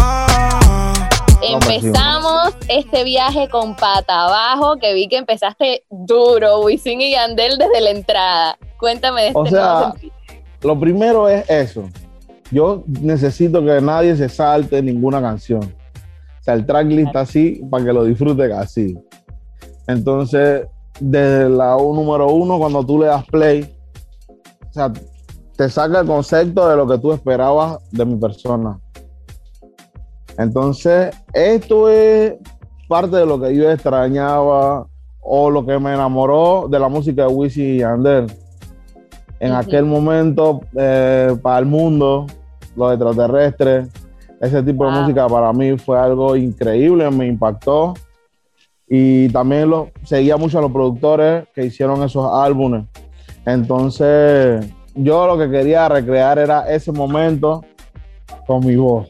Ah. 0.00 1.08
Empezamos 1.40 2.52
este 2.66 3.04
viaje 3.04 3.48
con 3.48 3.76
pata 3.76 4.24
abajo, 4.24 4.76
que 4.78 4.92
vi 4.92 5.06
que 5.06 5.18
empezaste 5.18 5.84
duro, 5.88 6.62
Wisin 6.62 7.00
y 7.00 7.12
Yandel 7.12 7.58
desde 7.58 7.80
la 7.80 7.90
entrada. 7.90 8.58
Cuéntame 8.80 9.22
de 9.22 9.28
este 9.28 9.38
O 9.38 9.44
nuevo 9.44 9.92
sea. 9.92 9.94
Lo 10.64 10.80
primero 10.80 11.28
es 11.28 11.48
eso. 11.48 11.88
Yo 12.50 12.84
necesito 12.86 13.64
que 13.64 13.80
nadie 13.80 14.16
se 14.16 14.28
salte 14.28 14.82
ninguna 14.82 15.20
canción. 15.20 15.62
O 15.62 16.42
sea, 16.42 16.54
el 16.54 16.66
tracklist 16.66 17.14
así 17.16 17.62
para 17.70 17.84
que 17.84 17.92
lo 17.92 18.04
disfruten 18.04 18.52
así. 18.52 18.98
Entonces, 19.86 20.66
desde 21.00 21.48
la 21.48 21.76
número 21.76 22.28
uno, 22.32 22.58
cuando 22.58 22.84
tú 22.84 23.00
le 23.00 23.06
das 23.06 23.24
play, 23.26 23.74
o 24.68 24.72
sea, 24.72 24.92
te 25.56 25.68
saca 25.68 26.00
el 26.00 26.06
concepto 26.06 26.68
de 26.68 26.76
lo 26.76 26.86
que 26.86 26.98
tú 26.98 27.12
esperabas 27.12 27.78
de 27.90 28.04
mi 28.04 28.16
persona. 28.16 28.78
Entonces, 30.38 31.14
esto 31.32 31.88
es 31.88 32.34
parte 32.88 33.16
de 33.16 33.26
lo 33.26 33.40
que 33.40 33.54
yo 33.54 33.70
extrañaba 33.70 34.86
o 35.20 35.50
lo 35.50 35.64
que 35.64 35.78
me 35.78 35.94
enamoró 35.94 36.66
de 36.68 36.78
la 36.78 36.88
música 36.88 37.22
de 37.22 37.28
Wisin 37.28 37.76
y 37.76 37.78
Yandel. 37.78 38.26
En 39.44 39.52
aquel 39.52 39.84
momento, 39.84 40.62
eh, 40.74 41.36
para 41.42 41.58
el 41.58 41.66
mundo, 41.66 42.26
los 42.76 42.92
extraterrestres, 42.92 43.88
ese 44.40 44.62
tipo 44.62 44.86
de 44.86 44.98
música 44.98 45.28
para 45.28 45.52
mí 45.52 45.76
fue 45.76 45.98
algo 45.98 46.34
increíble, 46.34 47.10
me 47.10 47.26
impactó. 47.26 47.92
Y 48.88 49.28
también 49.28 49.68
lo, 49.68 49.90
seguía 50.02 50.38
mucho 50.38 50.58
a 50.58 50.62
los 50.62 50.72
productores 50.72 51.46
que 51.54 51.66
hicieron 51.66 52.02
esos 52.02 52.26
álbumes. 52.32 52.86
Entonces, 53.44 54.66
yo 54.94 55.26
lo 55.26 55.36
que 55.36 55.50
quería 55.50 55.90
recrear 55.90 56.38
era 56.38 56.72
ese 56.72 56.90
momento 56.90 57.64
con 58.46 58.64
mi 58.64 58.76
voz. 58.76 59.08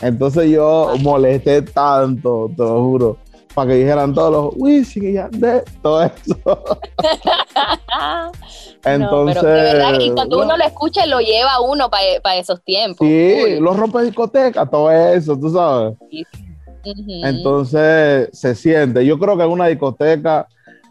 Entonces 0.00 0.48
yo 0.48 0.92
molesté 1.00 1.62
tanto, 1.62 2.50
te 2.56 2.62
lo 2.62 2.84
juro, 2.84 3.16
para 3.52 3.70
que 3.70 3.78
dijeran 3.78 4.14
todos 4.14 4.32
los 4.32 4.54
Wisin 4.56 5.08
y 5.08 5.12
Yandel, 5.14 5.62
todo 5.82 6.04
eso. 6.04 6.36
Entonces, 8.84 9.36
no, 9.42 9.42
pero 9.42 9.54
de 9.54 9.62
verdad, 9.62 10.00
y 10.00 10.10
cuando 10.10 10.42
uno 10.42 10.56
lo 10.56 10.64
escucha, 10.64 11.06
lo 11.06 11.20
lleva 11.20 11.60
uno 11.60 11.90
para 11.90 12.36
esos 12.36 12.62
tiempos. 12.62 13.06
sí, 13.06 13.42
Uy. 13.44 13.60
los 13.60 13.76
rompe 13.76 14.02
discotecas, 14.02 14.70
todo 14.70 14.90
eso, 14.90 15.38
tú 15.38 15.50
sabes. 15.50 15.94
Entonces 16.84 18.28
se 18.32 18.54
siente. 18.54 19.04
Yo 19.04 19.18
creo 19.18 19.36
que 19.36 19.44
en 19.44 19.50
una 19.50 19.66
discoteca 19.66 20.48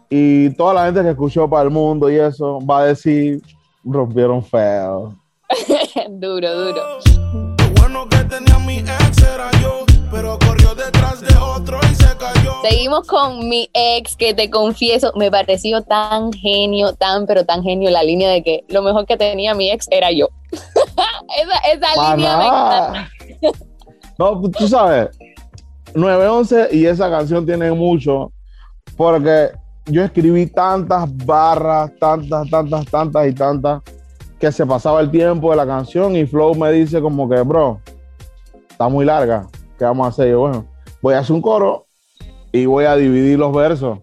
y 0.08 0.50
toda 0.56 0.74
la 0.74 0.86
gente 0.86 1.02
que 1.02 1.10
escuchó 1.10 1.48
para 1.48 1.64
el 1.64 1.70
mundo 1.70 2.10
y 2.10 2.16
eso 2.16 2.58
va 2.64 2.80
a 2.80 2.84
decir 2.86 3.42
rompieron 3.84 4.42
feo. 4.44 5.14
duro, 6.10 6.54
duro. 6.54 6.98
Bueno 7.78 8.08
que 8.08 8.18
tenía 8.24 8.58
mi 8.58 8.78
ex 8.78 9.22
era 9.22 9.50
yo, 9.60 9.84
pero 10.10 10.38
corrió 10.38 10.74
detrás 10.74 11.20
de 11.20 11.34
otro. 11.36 11.81
Seguimos 12.62 13.06
con 13.06 13.48
mi 13.48 13.68
ex, 13.72 14.16
que 14.16 14.34
te 14.34 14.48
confieso, 14.50 15.12
me 15.16 15.30
pareció 15.30 15.82
tan 15.82 16.32
genio, 16.32 16.92
tan, 16.94 17.26
pero 17.26 17.44
tan 17.44 17.62
genio 17.62 17.90
la 17.90 18.02
línea 18.02 18.30
de 18.30 18.42
que 18.42 18.64
lo 18.68 18.82
mejor 18.82 19.06
que 19.06 19.16
tenía 19.16 19.54
mi 19.54 19.70
ex 19.70 19.86
era 19.90 20.12
yo. 20.12 20.28
esa 20.52 21.58
esa 21.72 22.14
línea 22.16 22.36
me 22.36 22.44
nada. 22.44 22.88
encanta. 22.88 23.10
No, 24.18 24.40
tú 24.50 24.68
sabes, 24.68 25.08
911 25.94 26.68
y 26.72 26.86
esa 26.86 27.10
canción 27.10 27.44
tiene 27.44 27.72
mucho 27.72 28.32
porque 28.96 29.50
yo 29.86 30.04
escribí 30.04 30.46
tantas 30.46 31.04
barras, 31.24 31.90
tantas, 31.98 32.48
tantas, 32.48 32.86
tantas 32.86 33.26
y 33.26 33.32
tantas 33.32 33.82
que 34.38 34.52
se 34.52 34.66
pasaba 34.66 35.00
el 35.00 35.10
tiempo 35.10 35.50
de 35.50 35.56
la 35.56 35.66
canción 35.66 36.14
y 36.16 36.26
Flow 36.26 36.54
me 36.54 36.70
dice 36.72 37.00
como 37.00 37.28
que, 37.28 37.40
bro, 37.42 37.80
está 38.68 38.88
muy 38.88 39.04
larga, 39.04 39.46
¿qué 39.78 39.84
vamos 39.84 40.06
a 40.06 40.10
hacer? 40.10 40.30
Yo, 40.30 40.40
bueno, 40.40 40.66
voy 41.00 41.14
a 41.14 41.20
hacer 41.20 41.34
un 41.34 41.42
coro 41.42 41.86
y 42.52 42.66
voy 42.66 42.84
a 42.84 42.96
dividir 42.96 43.38
los 43.38 43.52
versos. 43.52 43.98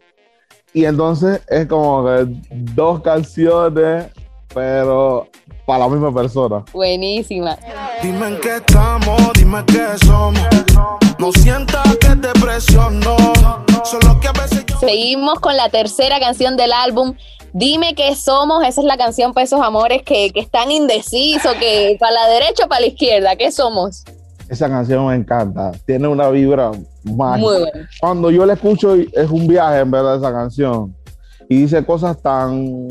Y 0.73 0.85
entonces 0.85 1.41
es 1.47 1.67
como 1.67 2.05
que 2.05 2.27
dos 2.51 3.01
canciones, 3.01 4.07
pero 4.53 5.27
para 5.65 5.79
la 5.79 5.87
misma 5.87 6.13
persona. 6.13 6.63
Buenísima. 6.73 7.57
Dime 8.01 8.27
en 8.27 8.39
qué 8.39 8.57
estamos, 8.57 9.21
dime 9.35 9.63
qué 9.67 9.85
somos. 10.05 10.41
No 11.17 11.31
sientas 11.31 11.95
que 11.97 12.15
te 12.15 12.39
presiono. 12.39 13.15
Solo 13.83 14.19
que 14.19 14.27
a 14.27 14.31
veces 14.31 14.65
yo. 14.65 14.79
Seguimos 14.79 15.39
con 15.39 15.55
la 15.57 15.69
tercera 15.69 16.19
canción 16.19 16.57
del 16.57 16.71
álbum. 16.71 17.15
Dime 17.51 17.95
qué 17.95 18.15
somos, 18.15 18.63
esa 18.63 18.81
es 18.81 18.85
la 18.85 18.97
canción 18.97 19.33
para 19.33 19.43
esos 19.43 19.59
amores 19.61 20.03
que, 20.03 20.29
que 20.31 20.39
están 20.39 20.71
indecisos, 20.71 21.53
que 21.55 21.97
para 21.99 22.11
la 22.11 22.27
derecha 22.27 22.65
o 22.65 22.67
para 22.67 22.81
la 22.81 22.87
izquierda, 22.87 23.35
¿qué 23.35 23.51
somos? 23.51 24.03
Esa 24.49 24.69
canción 24.69 25.07
me 25.07 25.15
encanta. 25.15 25.71
Tiene 25.85 26.07
una 26.07 26.29
vibra 26.29 26.71
Muy 27.09 27.41
buena. 27.41 27.89
Cuando 27.99 28.31
yo 28.31 28.45
la 28.45 28.53
escucho, 28.53 28.95
es 28.95 29.29
un 29.29 29.47
viaje 29.47 29.79
en 29.79 29.91
verdad 29.91 30.17
esa 30.17 30.31
canción. 30.31 30.95
Y 31.47 31.61
dice 31.61 31.83
cosas 31.85 32.21
tan, 32.21 32.87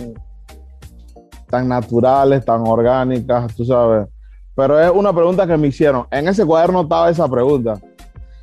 tan 1.49 1.69
naturales, 1.69 2.45
tan 2.45 2.67
orgánicas, 2.67 3.55
tú 3.55 3.65
sabes. 3.65 4.07
Pero 4.55 4.81
es 4.81 4.91
una 4.91 5.13
pregunta 5.13 5.47
que 5.47 5.57
me 5.57 5.69
hicieron. 5.69 6.07
En 6.11 6.27
ese 6.27 6.45
cuaderno 6.45 6.83
estaba 6.83 7.11
esa 7.11 7.29
pregunta. 7.29 7.75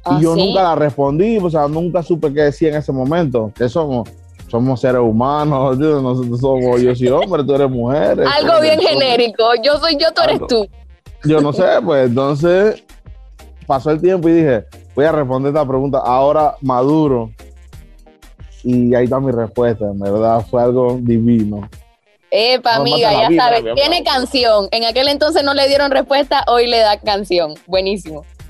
¿Ah, 0.06 0.18
y 0.18 0.24
yo 0.24 0.36
sí? 0.36 0.46
nunca 0.46 0.64
la 0.64 0.76
respondí, 0.76 1.38
o 1.38 1.50
sea, 1.50 1.68
nunca 1.68 2.02
supe 2.02 2.32
qué 2.34 2.44
decir 2.44 2.70
en 2.70 2.76
ese 2.76 2.92
momento. 2.92 3.52
¿Qué 3.56 3.68
somos? 3.68 4.10
Somos 4.48 4.80
seres 4.80 5.02
humanos, 5.02 5.78
nosotros 5.80 6.40
somos, 6.40 6.82
yo 6.82 6.96
soy 6.96 7.08
hombre, 7.10 7.44
tú 7.44 7.56
eres 7.56 7.70
mujer. 7.70 8.22
Algo 8.22 8.56
tú 8.56 8.62
bien 8.62 8.80
genérico. 8.80 9.44
Yo 9.62 9.78
soy 9.80 9.98
yo, 9.98 10.14
tú 10.14 10.22
eres 10.22 10.36
Algo. 10.36 10.48
tú. 10.48 10.68
yo 11.26 11.42
no 11.42 11.52
sé, 11.52 11.66
pues 11.84 12.08
entonces 12.08 12.84
pasó 13.66 13.92
el 13.92 14.00
tiempo 14.00 14.30
y 14.30 14.34
dije, 14.34 14.66
voy 14.96 15.06
a 15.06 15.12
responder 15.12 15.50
esta 15.50 15.68
pregunta 15.68 16.00
ahora 16.00 16.56
maduro. 16.62 17.32
Y 18.64 18.96
ahí 18.96 19.04
está 19.04 19.20
mi 19.20 19.32
respuesta, 19.32 19.86
en 19.86 20.00
verdad, 20.00 20.44
fue 20.50 20.64
algo 20.64 20.98
divino. 21.00 21.70
Epa, 22.32 22.78
No 22.78 22.82
amiga, 22.82 23.12
ya 23.12 23.30
sabes, 23.36 23.64
tiene 23.76 24.04
canción. 24.04 24.68
En 24.72 24.84
aquel 24.86 25.08
entonces 25.08 25.44
no 25.44 25.54
le 25.54 25.68
dieron 25.68 25.92
respuesta, 25.92 26.44
hoy 26.48 26.68
le 26.68 26.80
da 26.80 27.00
canción. 27.00 27.54
Buenísimo. 27.68 28.26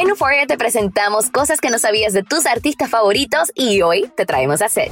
En 0.00 0.08
Euphoria 0.08 0.46
te 0.46 0.56
presentamos 0.56 1.28
cosas 1.28 1.60
que 1.60 1.68
no 1.68 1.78
sabías 1.78 2.14
de 2.14 2.22
tus 2.22 2.46
artistas 2.46 2.88
favoritos 2.88 3.52
y 3.54 3.82
hoy 3.82 4.10
te 4.16 4.24
traemos 4.24 4.62
a 4.62 4.70
Sech. 4.70 4.90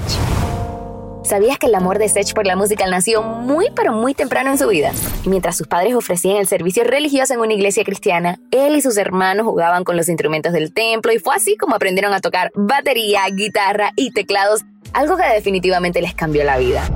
¿Sabías 1.25 1.57
que 1.57 1.69
el 1.69 1.75
amor 1.75 1.99
de 1.99 2.11
Sech 2.11 2.35
por 2.35 2.47
la 2.47 2.57
música 2.57 2.87
nació 2.87 3.23
muy 3.23 3.69
pero 3.75 3.95
muy 3.95 4.13
temprano 4.13 4.51
en 4.51 4.59
su 4.59 4.69
vida? 4.69 4.93
Mientras 5.25 5.57
sus 5.57 5.67
padres 5.67 5.95
ofrecían 5.95 6.37
el 6.37 6.47
servicio 6.47 6.85
religioso 6.85 7.33
en 7.33 7.41
una 7.41 7.55
iglesia 7.55 7.85
cristiana, 7.85 8.39
él 8.51 8.77
y 8.77 8.83
sus 8.83 8.99
hermanos 8.99 9.47
jugaban 9.47 9.83
con 9.83 9.97
los 9.97 10.11
instrumentos 10.11 10.53
del 10.53 10.75
templo 10.75 11.11
y 11.11 11.19
fue 11.19 11.35
así 11.35 11.57
como 11.57 11.75
aprendieron 11.75 12.13
a 12.13 12.21
tocar 12.21 12.51
batería, 12.55 13.23
guitarra 13.33 13.93
y 13.97 14.11
teclados, 14.11 14.67
algo 14.93 15.17
que 15.17 15.27
definitivamente 15.33 16.03
les 16.03 16.15
cambió 16.15 16.45
la 16.45 16.59
vida. 16.59 16.87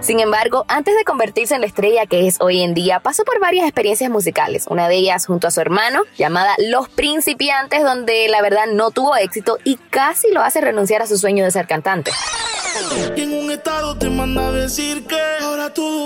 Sin 0.00 0.18
embargo, 0.18 0.64
antes 0.68 0.96
de 0.96 1.04
convertirse 1.04 1.54
en 1.54 1.60
la 1.60 1.66
estrella 1.66 2.06
que 2.06 2.26
es 2.26 2.40
hoy 2.40 2.62
en 2.62 2.72
día, 2.72 3.00
pasó 3.00 3.22
por 3.24 3.38
varias 3.38 3.66
experiencias 3.66 4.10
musicales, 4.10 4.64
una 4.68 4.88
de 4.88 4.96
ellas 4.96 5.26
junto 5.26 5.46
a 5.46 5.50
su 5.50 5.60
hermano, 5.60 6.04
llamada 6.16 6.54
Los 6.58 6.88
Principiantes, 6.88 7.82
donde 7.82 8.26
la 8.28 8.40
verdad 8.40 8.64
no 8.72 8.90
tuvo 8.92 9.14
éxito 9.16 9.58
y 9.62 9.76
casi 9.76 10.32
lo 10.32 10.40
hace 10.40 10.62
renunciar 10.62 11.02
a 11.02 11.06
su 11.06 11.18
sueño 11.18 11.44
de 11.44 11.50
ser 11.50 11.66
cantante. 11.66 12.12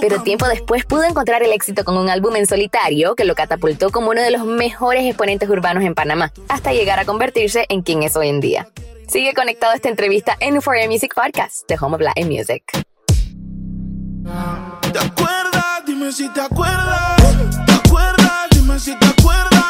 Pero 0.00 0.22
tiempo 0.22 0.48
después 0.48 0.85
pudo 0.87 1.04
encontrar 1.04 1.44
el 1.44 1.52
éxito 1.52 1.85
con 1.85 1.96
un 1.96 2.09
álbum 2.09 2.35
en 2.35 2.46
solitario 2.46 3.14
que 3.14 3.24
lo 3.24 3.37
catapultó 3.37 3.90
como 3.90 4.11
uno 4.11 4.22
de 4.22 4.33
los 4.33 4.44
mejores 4.44 5.04
exponentes 5.04 5.48
urbanos 5.48 5.85
en 5.85 5.94
Panamá, 5.94 6.33
hasta 6.48 6.72
llegar 6.72 6.98
a 6.98 7.04
convertirse 7.04 7.66
en 7.68 7.83
quien 7.83 8.02
es 8.02 8.16
hoy 8.16 8.28
en 8.28 8.40
día. 8.40 8.68
Sigue 9.07 9.35
conectado 9.35 9.72
a 9.72 9.76
esta 9.76 9.88
entrevista 9.88 10.37
en 10.40 10.57
Euphoria 10.57 10.88
Music 10.88 11.14
Podcast, 11.14 11.66
The 11.68 11.76
Home 11.80 11.94
of 11.94 12.02
Latin 12.02 12.28
Music. 12.28 12.64
¿Te 14.25 14.99
acuerdas? 14.99 15.85
Dime 15.87 16.11
si 16.11 16.33
te 16.33 16.41
acuerdas. 16.41 17.17
¿Te 17.67 17.73
acuerdas? 17.73 18.49
Dime 18.53 18.79
si 18.79 18.99
te 18.99 19.07
acuerdas. 19.07 19.61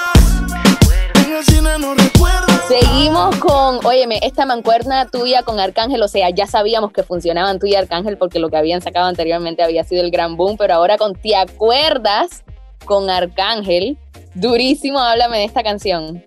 En 1.27 1.33
el 1.33 1.45
cine 1.45 1.71
no 1.81 1.95
recuerdas. 1.95 2.61
Seguimos 2.69 3.35
con, 3.38 3.85
óyeme, 3.85 4.21
esta 4.23 4.47
mancuerna 4.47 5.07
tuya 5.09 5.43
con 5.43 5.59
Arcángel, 5.59 6.01
o 6.01 6.07
sea, 6.07 6.31
ya 6.31 6.47
sabíamos 6.47 6.93
que 6.93 7.03
funcionaban 7.03 7.59
tú 7.59 7.67
y 7.67 7.75
Arcángel 7.75 8.17
porque 8.17 8.38
lo 8.38 8.49
que 8.49 8.57
habían 8.57 8.81
sacado 8.81 9.07
anteriormente 9.07 9.64
había 9.64 9.83
sido 9.83 10.05
el 10.05 10.12
gran 10.12 10.37
boom, 10.37 10.57
pero 10.57 10.75
ahora 10.75 10.99
con 10.99 11.14
¿Te 11.14 11.35
acuerdas? 11.35 12.45
con 12.85 13.11
Arcángel, 13.11 13.99
durísimo, 14.35 15.01
háblame 15.01 15.38
de 15.38 15.45
esta 15.45 15.64
canción. 15.64 16.25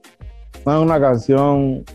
Es 0.54 0.66
una 0.66 1.00
canción 1.00 1.86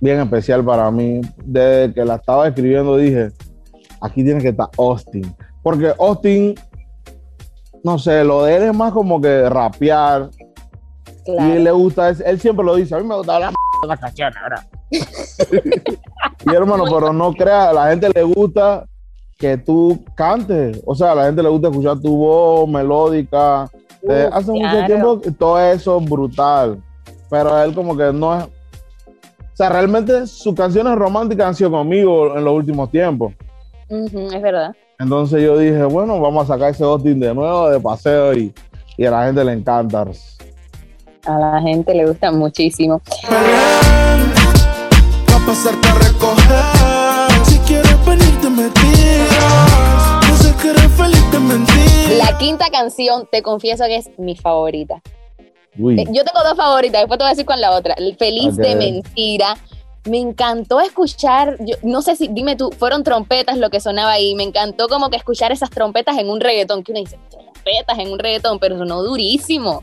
bien 0.00 0.20
especial 0.20 0.64
para 0.64 0.90
mí. 0.90 1.20
Desde 1.44 1.94
que 1.94 2.04
la 2.04 2.16
estaba 2.16 2.48
escribiendo 2.48 2.96
dije, 2.96 3.30
aquí 4.06 4.24
tiene 4.24 4.40
que 4.40 4.48
estar 4.48 4.68
Austin. 4.78 5.34
Porque 5.62 5.92
Austin, 5.98 6.54
no 7.82 7.98
sé, 7.98 8.24
lo 8.24 8.44
de 8.44 8.56
él 8.56 8.62
es 8.64 8.74
más 8.74 8.92
como 8.92 9.20
que 9.20 9.48
rapear. 9.48 10.30
Y 11.26 11.50
él 11.50 11.64
le 11.64 11.72
gusta, 11.72 12.10
él 12.10 12.40
siempre 12.40 12.64
lo 12.64 12.76
dice, 12.76 12.94
a 12.94 12.98
mí 12.98 13.06
me 13.06 13.16
gusta 13.16 13.38
la 13.38 13.52
las 13.86 14.00
canciones, 14.00 14.38
¿verdad? 14.42 14.66
y 16.50 16.54
hermano, 16.54 16.84
pero 16.92 17.12
no 17.12 17.32
creas, 17.32 17.68
a 17.68 17.72
la 17.72 17.90
gente 17.90 18.08
le 18.14 18.22
gusta 18.22 18.86
que 19.38 19.58
tú 19.58 20.04
cantes. 20.14 20.80
O 20.86 20.94
sea, 20.94 21.12
a 21.12 21.14
la 21.14 21.24
gente 21.26 21.42
le 21.42 21.48
gusta 21.48 21.68
escuchar 21.68 22.00
tu 22.00 22.16
voz 22.16 22.68
melódica. 22.68 23.70
Eh, 24.08 24.28
hace 24.32 24.50
mucho 24.50 24.86
tiempo 24.86 25.20
todo 25.38 25.60
eso 25.60 25.98
es 25.98 26.08
brutal. 26.08 26.82
Pero 27.28 27.62
él 27.62 27.74
como 27.74 27.96
que 27.96 28.12
no 28.12 28.38
es... 28.38 28.44
O 28.44 29.56
sea, 29.56 29.68
realmente 29.70 30.26
sus 30.26 30.54
canciones 30.54 30.94
románticas 30.96 31.46
han 31.46 31.54
sido 31.54 31.70
conmigo 31.70 32.36
en 32.36 32.44
los 32.44 32.54
últimos 32.54 32.90
tiempos. 32.90 33.32
Es 33.88 34.42
verdad. 34.42 34.74
Entonces 34.98 35.42
yo 35.42 35.58
dije, 35.58 35.84
bueno, 35.84 36.18
vamos 36.20 36.44
a 36.44 36.54
sacar 36.54 36.70
ese 36.70 36.84
Austin 36.84 37.20
de 37.20 37.34
nuevo 37.34 37.68
de 37.68 37.78
paseo 37.80 38.32
y, 38.34 38.54
y 38.96 39.04
a 39.04 39.10
la 39.10 39.26
gente 39.26 39.44
le 39.44 39.52
encanta. 39.52 40.06
A 41.26 41.38
la 41.38 41.60
gente 41.60 41.94
le 41.94 42.06
gusta 42.06 42.32
muchísimo. 42.32 43.00
Va 43.28 43.36
a 45.36 45.46
pasarte 45.46 45.88
a 45.88 45.94
recoger. 45.94 47.44
Si 47.46 47.58
quieres 47.60 48.04
venirte 48.06 48.48
me 48.48 48.68
tiras. 48.70 50.28
No 50.28 50.36
sé 50.36 50.54
que 50.62 50.70
eres 50.70 50.90
feliz 50.92 51.30
de 51.30 51.38
mentir. 51.38 52.18
La 52.18 52.38
quinta 52.38 52.70
canción, 52.70 53.28
te 53.30 53.42
confieso 53.42 53.84
que 53.84 53.96
es 53.96 54.10
mi 54.18 54.34
favorita. 54.36 55.02
Uy. 55.78 56.00
Eh, 56.00 56.04
Yo 56.10 56.24
tengo 56.24 56.42
dos 56.42 56.56
favoritas, 56.56 57.02
después 57.02 57.18
te 57.18 57.24
voy 57.24 57.28
a 57.28 57.32
decir 57.32 57.44
cuál 57.44 57.60
la 57.60 57.72
otra. 57.72 57.92
El 57.98 58.16
Feliz 58.16 58.56
de 58.56 58.74
Mentira. 58.76 59.56
Me 60.06 60.18
encantó 60.18 60.80
escuchar, 60.80 61.56
yo, 61.60 61.76
no 61.82 62.02
sé 62.02 62.16
si, 62.16 62.28
dime 62.28 62.56
tú, 62.56 62.70
fueron 62.78 63.02
trompetas 63.02 63.58
lo 63.58 63.70
que 63.70 63.80
sonaba 63.80 64.12
ahí. 64.12 64.34
Me 64.34 64.44
encantó 64.44 64.88
como 64.88 65.10
que 65.10 65.16
escuchar 65.16 65.52
esas 65.52 65.70
trompetas 65.70 66.16
en 66.18 66.28
un 66.28 66.40
reggaetón, 66.40 66.82
que 66.82 66.92
uno 66.92 67.00
dice, 67.00 67.18
trompetas 67.30 67.98
en 67.98 68.12
un 68.12 68.18
reggaetón, 68.18 68.58
pero 68.58 68.78
sonó 68.78 69.02
durísimo. 69.02 69.82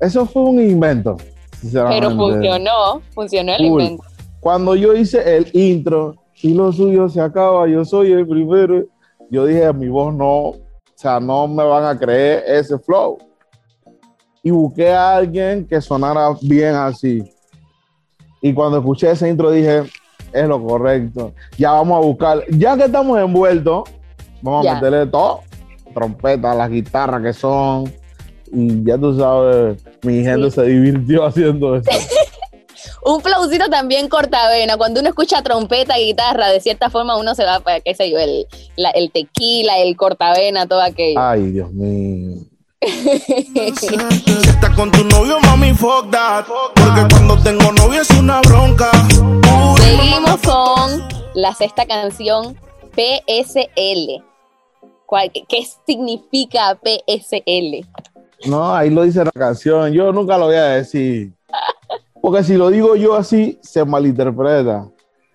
Eso 0.00 0.24
fue 0.24 0.42
un 0.42 0.60
invento, 0.60 1.18
sinceramente. 1.60 2.06
Pero 2.06 2.16
funcionó, 2.16 3.02
funcionó 3.14 3.54
el 3.54 3.64
invento. 3.66 4.04
Cuando 4.40 4.74
yo 4.74 4.94
hice 4.94 5.36
el 5.36 5.50
intro, 5.52 6.16
y 6.42 6.54
lo 6.54 6.72
suyo 6.72 7.08
se 7.08 7.20
acaba, 7.20 7.68
yo 7.68 7.84
soy 7.84 8.12
el 8.12 8.26
primero, 8.26 8.84
yo 9.30 9.44
dije, 9.44 9.72
mi 9.72 9.88
voz 9.88 10.14
no, 10.14 10.26
o 10.26 10.56
sea, 10.94 11.20
no 11.20 11.46
me 11.46 11.62
van 11.64 11.84
a 11.84 11.98
creer 11.98 12.44
ese 12.46 12.78
flow. 12.78 13.18
Y 14.42 14.50
busqué 14.50 14.90
a 14.90 15.16
alguien 15.16 15.66
que 15.66 15.80
sonara 15.80 16.34
bien 16.40 16.74
así. 16.74 17.22
Y 18.42 18.52
cuando 18.54 18.78
escuché 18.78 19.10
ese 19.10 19.28
intro 19.28 19.50
dije, 19.50 19.82
es 20.32 20.48
lo 20.48 20.62
correcto. 20.64 21.32
Ya 21.58 21.72
vamos 21.72 21.96
a 21.96 22.06
buscar, 22.06 22.44
ya 22.50 22.76
que 22.76 22.84
estamos 22.84 23.18
envueltos, 23.18 23.84
vamos 24.42 24.64
Ya. 24.64 24.72
a 24.72 24.74
meterle 24.76 25.06
todo, 25.06 25.40
trompetas, 25.94 26.56
las 26.56 26.70
guitarras 26.70 27.22
que 27.22 27.32
son. 27.32 27.92
Y 28.52 28.84
ya 28.84 28.98
tú 28.98 29.16
sabes, 29.18 29.82
mi 30.02 30.22
gente 30.24 30.50
se 30.50 30.62
divirtió 30.62 31.24
haciendo 31.26 31.76
eso. 31.76 31.90
Un 33.02 33.20
flowcito 33.22 33.68
también 33.70 34.08
cortavena. 34.08 34.76
Cuando 34.76 35.00
uno 35.00 35.08
escucha 35.08 35.42
trompeta 35.42 35.96
guitarra, 35.96 36.48
de 36.48 36.60
cierta 36.60 36.90
forma 36.90 37.16
uno 37.16 37.34
se 37.34 37.44
va 37.44 37.60
para, 37.60 37.80
qué 37.80 37.94
sé 37.94 38.10
yo, 38.10 38.18
el, 38.18 38.46
la- 38.76 38.90
el 38.90 39.10
tequila, 39.10 39.78
el 39.78 39.96
cortavena, 39.96 40.66
todo 40.66 40.82
aquello. 40.82 41.18
Ay, 41.20 41.50
Dios 41.52 41.72
mío. 41.72 42.39
Si 42.82 44.48
estás 44.48 44.74
con 44.74 44.90
tu 44.90 45.04
novio, 45.04 45.38
mami, 45.40 45.74
fuck 45.74 46.10
that. 46.10 46.46
Porque 46.46 47.06
cuando 47.10 47.36
tengo 47.42 47.70
novio 47.72 48.00
es 48.00 48.10
una 48.10 48.40
bronca. 48.40 48.90
Seguimos 49.76 50.40
con 50.42 51.06
la 51.34 51.54
sexta 51.54 51.84
canción, 51.86 52.56
PSL. 52.96 54.24
¿Cuál- 55.04 55.30
qué, 55.30 55.44
qué 55.46 55.66
significa 55.86 56.78
PSL? 56.82 57.84
No, 58.46 58.74
ahí 58.74 58.88
lo 58.88 59.02
dice 59.02 59.24
la 59.24 59.30
canción. 59.32 59.92
Yo 59.92 60.10
nunca 60.12 60.38
lo 60.38 60.46
voy 60.46 60.56
a 60.56 60.64
decir. 60.68 61.32
Porque 62.22 62.42
si 62.44 62.54
lo 62.54 62.70
digo 62.70 62.96
yo 62.96 63.14
así, 63.14 63.58
se 63.62 63.84
malinterpreta. 63.84 64.88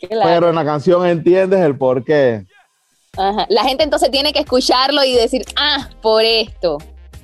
Claro. 0.10 0.22
Pero 0.24 0.50
en 0.50 0.56
la 0.56 0.66
canción 0.66 1.06
entiendes 1.06 1.60
el 1.62 1.78
por 1.78 2.04
qué. 2.04 2.46
Ajá. 3.18 3.46
La 3.50 3.64
gente 3.64 3.84
entonces 3.84 4.10
tiene 4.10 4.34
que 4.34 4.40
escucharlo 4.40 5.04
y 5.04 5.14
decir, 5.14 5.46
ah, 5.58 5.90
por 6.02 6.24
esto. 6.24 6.80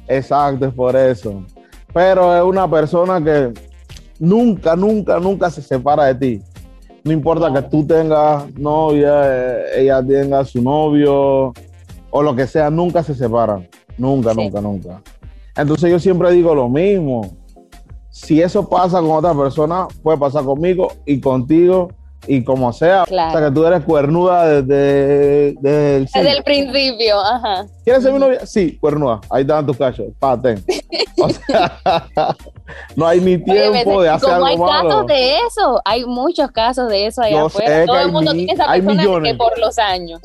Exacto, 0.07 0.65
es 0.65 0.73
por 0.73 0.95
eso. 0.95 1.43
Pero 1.93 2.35
es 2.35 2.43
una 2.43 2.69
persona 2.69 3.23
que 3.23 3.53
nunca, 4.19 4.75
nunca, 4.75 5.19
nunca 5.19 5.49
se 5.49 5.61
separa 5.61 6.05
de 6.05 6.15
ti. 6.15 6.43
No 7.03 7.11
importa 7.11 7.51
que 7.51 7.61
tú 7.63 7.85
tengas 7.85 8.51
novia, 8.53 9.21
eh, 9.25 9.81
ella 9.81 10.05
tenga 10.05 10.45
su 10.45 10.61
novio 10.61 11.53
o 12.11 12.21
lo 12.21 12.35
que 12.35 12.45
sea, 12.45 12.69
nunca 12.69 13.03
se 13.03 13.15
separan. 13.15 13.67
Nunca, 13.97 14.33
nunca, 14.33 14.61
nunca. 14.61 15.01
Entonces 15.55 15.89
yo 15.91 15.99
siempre 15.99 16.31
digo 16.31 16.53
lo 16.53 16.69
mismo. 16.69 17.35
Si 18.09 18.41
eso 18.41 18.67
pasa 18.67 18.99
con 18.99 19.11
otra 19.11 19.33
persona, 19.33 19.87
puede 20.03 20.17
pasar 20.17 20.43
conmigo 20.43 20.91
y 21.05 21.19
contigo 21.19 21.89
y 22.27 22.43
como 22.43 22.71
sea. 22.71 23.03
Claro. 23.05 23.29
O 23.29 23.31
sea, 23.39 23.47
que 23.47 23.55
tú 23.55 23.65
eres 23.65 23.83
cuernuda 23.83 24.45
desde, 24.47 25.55
desde 25.59 25.97
el 25.97 26.05
Desde 26.05 26.31
el 26.31 26.43
principio, 26.43 27.19
ajá. 27.19 27.65
¿Quieres 27.83 28.03
ser 28.03 28.13
mi 28.13 28.19
novia? 28.19 28.45
Sí, 28.45 28.77
cuernuda. 28.77 29.21
Ahí 29.29 29.41
están 29.41 29.65
tus 29.65 29.77
cachos. 29.77 30.07
Paten. 30.19 30.63
O 31.19 31.29
sea, 31.29 31.79
no 32.95 33.05
hay 33.05 33.19
ni 33.19 33.37
tiempo 33.37 34.01
de 34.01 34.09
hacer 34.09 34.29
hay 34.29 34.53
algo 34.53 34.65
malo. 34.65 34.89
casos 34.89 35.07
de 35.07 35.37
eso, 35.37 35.81
hay 35.83 36.05
muchos 36.05 36.51
casos 36.51 36.89
de 36.89 37.07
eso 37.07 37.21
allá 37.21 37.39
Yo 37.39 37.45
afuera. 37.47 37.85
Todo 37.85 37.97
el 37.97 38.05
hay 38.05 38.11
mundo 38.11 38.33
tiene 38.33 38.53
esa 38.53 38.71
hay 38.71 38.81
persona 38.81 39.29
que 39.29 39.35
por 39.35 39.59
los 39.59 39.77
años. 39.79 40.21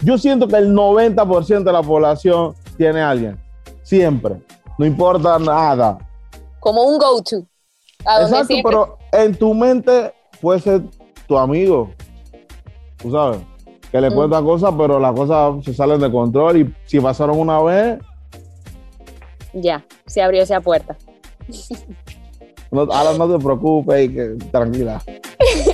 Yo 0.00 0.16
siento 0.16 0.46
que 0.46 0.56
el 0.56 0.72
90% 0.72 1.64
de 1.64 1.72
la 1.72 1.82
población 1.82 2.54
tiene 2.76 3.00
a 3.00 3.10
alguien. 3.10 3.38
Siempre. 3.82 4.36
No 4.78 4.86
importa 4.86 5.38
nada. 5.38 5.98
como 6.60 6.82
un 6.82 6.98
go-to. 6.98 7.44
Exacto, 8.00 8.54
pero 8.62 8.98
en 9.12 9.34
tu 9.34 9.52
mente 9.54 10.14
puede 10.40 10.60
ser 10.60 10.82
tu 11.26 11.36
amigo, 11.36 11.90
tú 12.96 13.10
sabes, 13.10 13.40
que 13.90 14.00
le 14.00 14.10
cuenta 14.10 14.42
cosas, 14.42 14.74
pero 14.76 14.98
las 14.98 15.12
cosas 15.12 15.64
se 15.64 15.74
salen 15.74 16.00
de 16.00 16.10
control 16.10 16.56
y 16.58 16.74
si 16.86 17.00
pasaron 17.00 17.38
una 17.38 17.60
vez... 17.62 17.98
Ya, 19.52 19.84
se 20.06 20.22
abrió 20.22 20.42
esa 20.42 20.60
puerta. 20.60 20.96
No, 22.70 22.82
ahora 22.82 23.16
no 23.16 23.34
te 23.34 23.42
preocupes 23.42 24.04
y 24.04 24.14
que 24.14 24.36
tranquila. 24.50 25.02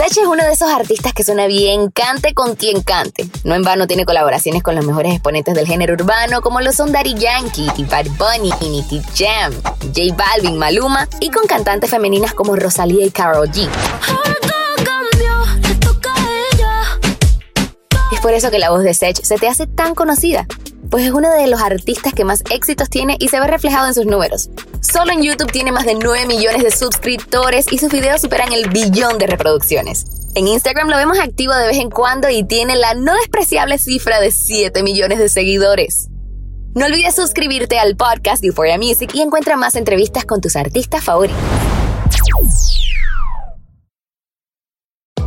Sech 0.00 0.16
es 0.16 0.26
uno 0.26 0.42
de 0.42 0.52
esos 0.52 0.70
artistas 0.70 1.12
que 1.12 1.22
suena 1.22 1.46
bien, 1.46 1.90
cante 1.90 2.32
con 2.32 2.56
quien 2.56 2.80
cante. 2.80 3.28
No 3.44 3.54
en 3.54 3.60
vano 3.60 3.86
tiene 3.86 4.06
colaboraciones 4.06 4.62
con 4.62 4.74
los 4.74 4.86
mejores 4.86 5.12
exponentes 5.12 5.54
del 5.54 5.66
género 5.66 5.92
urbano, 5.92 6.40
como 6.40 6.62
lo 6.62 6.72
son 6.72 6.90
Daddy 6.90 7.12
Yankee, 7.16 7.66
Bad 7.84 8.06
Bunny, 8.16 8.50
Nicky 8.62 9.02
Jam, 9.14 9.52
J 9.94 10.16
Balvin, 10.16 10.56
Maluma, 10.56 11.06
y 11.20 11.28
con 11.28 11.46
cantantes 11.46 11.90
femeninas 11.90 12.32
como 12.32 12.56
Rosalía 12.56 13.04
y 13.04 13.10
Karol 13.10 13.50
G. 13.50 13.68
Es 18.10 18.20
por 18.20 18.32
eso 18.32 18.50
que 18.50 18.58
la 18.58 18.70
voz 18.70 18.82
de 18.82 18.94
Sech 18.94 19.22
se 19.22 19.36
te 19.36 19.48
hace 19.48 19.66
tan 19.66 19.94
conocida 19.94 20.46
pues 20.90 21.04
es 21.04 21.12
uno 21.12 21.30
de 21.32 21.46
los 21.46 21.60
artistas 21.60 22.12
que 22.12 22.24
más 22.24 22.42
éxitos 22.50 22.90
tiene 22.90 23.16
y 23.18 23.28
se 23.28 23.40
ve 23.40 23.46
reflejado 23.46 23.86
en 23.86 23.94
sus 23.94 24.06
números. 24.06 24.50
Solo 24.80 25.12
en 25.12 25.22
YouTube 25.22 25.52
tiene 25.52 25.72
más 25.72 25.86
de 25.86 25.94
9 25.94 26.26
millones 26.26 26.62
de 26.62 26.70
suscriptores 26.70 27.66
y 27.70 27.78
sus 27.78 27.90
videos 27.90 28.20
superan 28.20 28.52
el 28.52 28.68
billón 28.68 29.18
de 29.18 29.26
reproducciones. 29.26 30.04
En 30.34 30.48
Instagram 30.48 30.88
lo 30.88 30.96
vemos 30.96 31.18
activo 31.18 31.54
de 31.54 31.66
vez 31.66 31.78
en 31.78 31.90
cuando 31.90 32.28
y 32.28 32.44
tiene 32.44 32.76
la 32.76 32.94
no 32.94 33.14
despreciable 33.14 33.78
cifra 33.78 34.20
de 34.20 34.30
7 34.30 34.82
millones 34.82 35.18
de 35.18 35.28
seguidores. 35.28 36.08
No 36.74 36.86
olvides 36.86 37.16
suscribirte 37.16 37.78
al 37.78 37.96
podcast 37.96 38.44
Euphoria 38.44 38.78
Music 38.78 39.10
y 39.14 39.22
encuentra 39.22 39.56
más 39.56 39.74
entrevistas 39.74 40.24
con 40.24 40.40
tus 40.40 40.54
artistas 40.54 41.02
favoritos. 41.02 41.38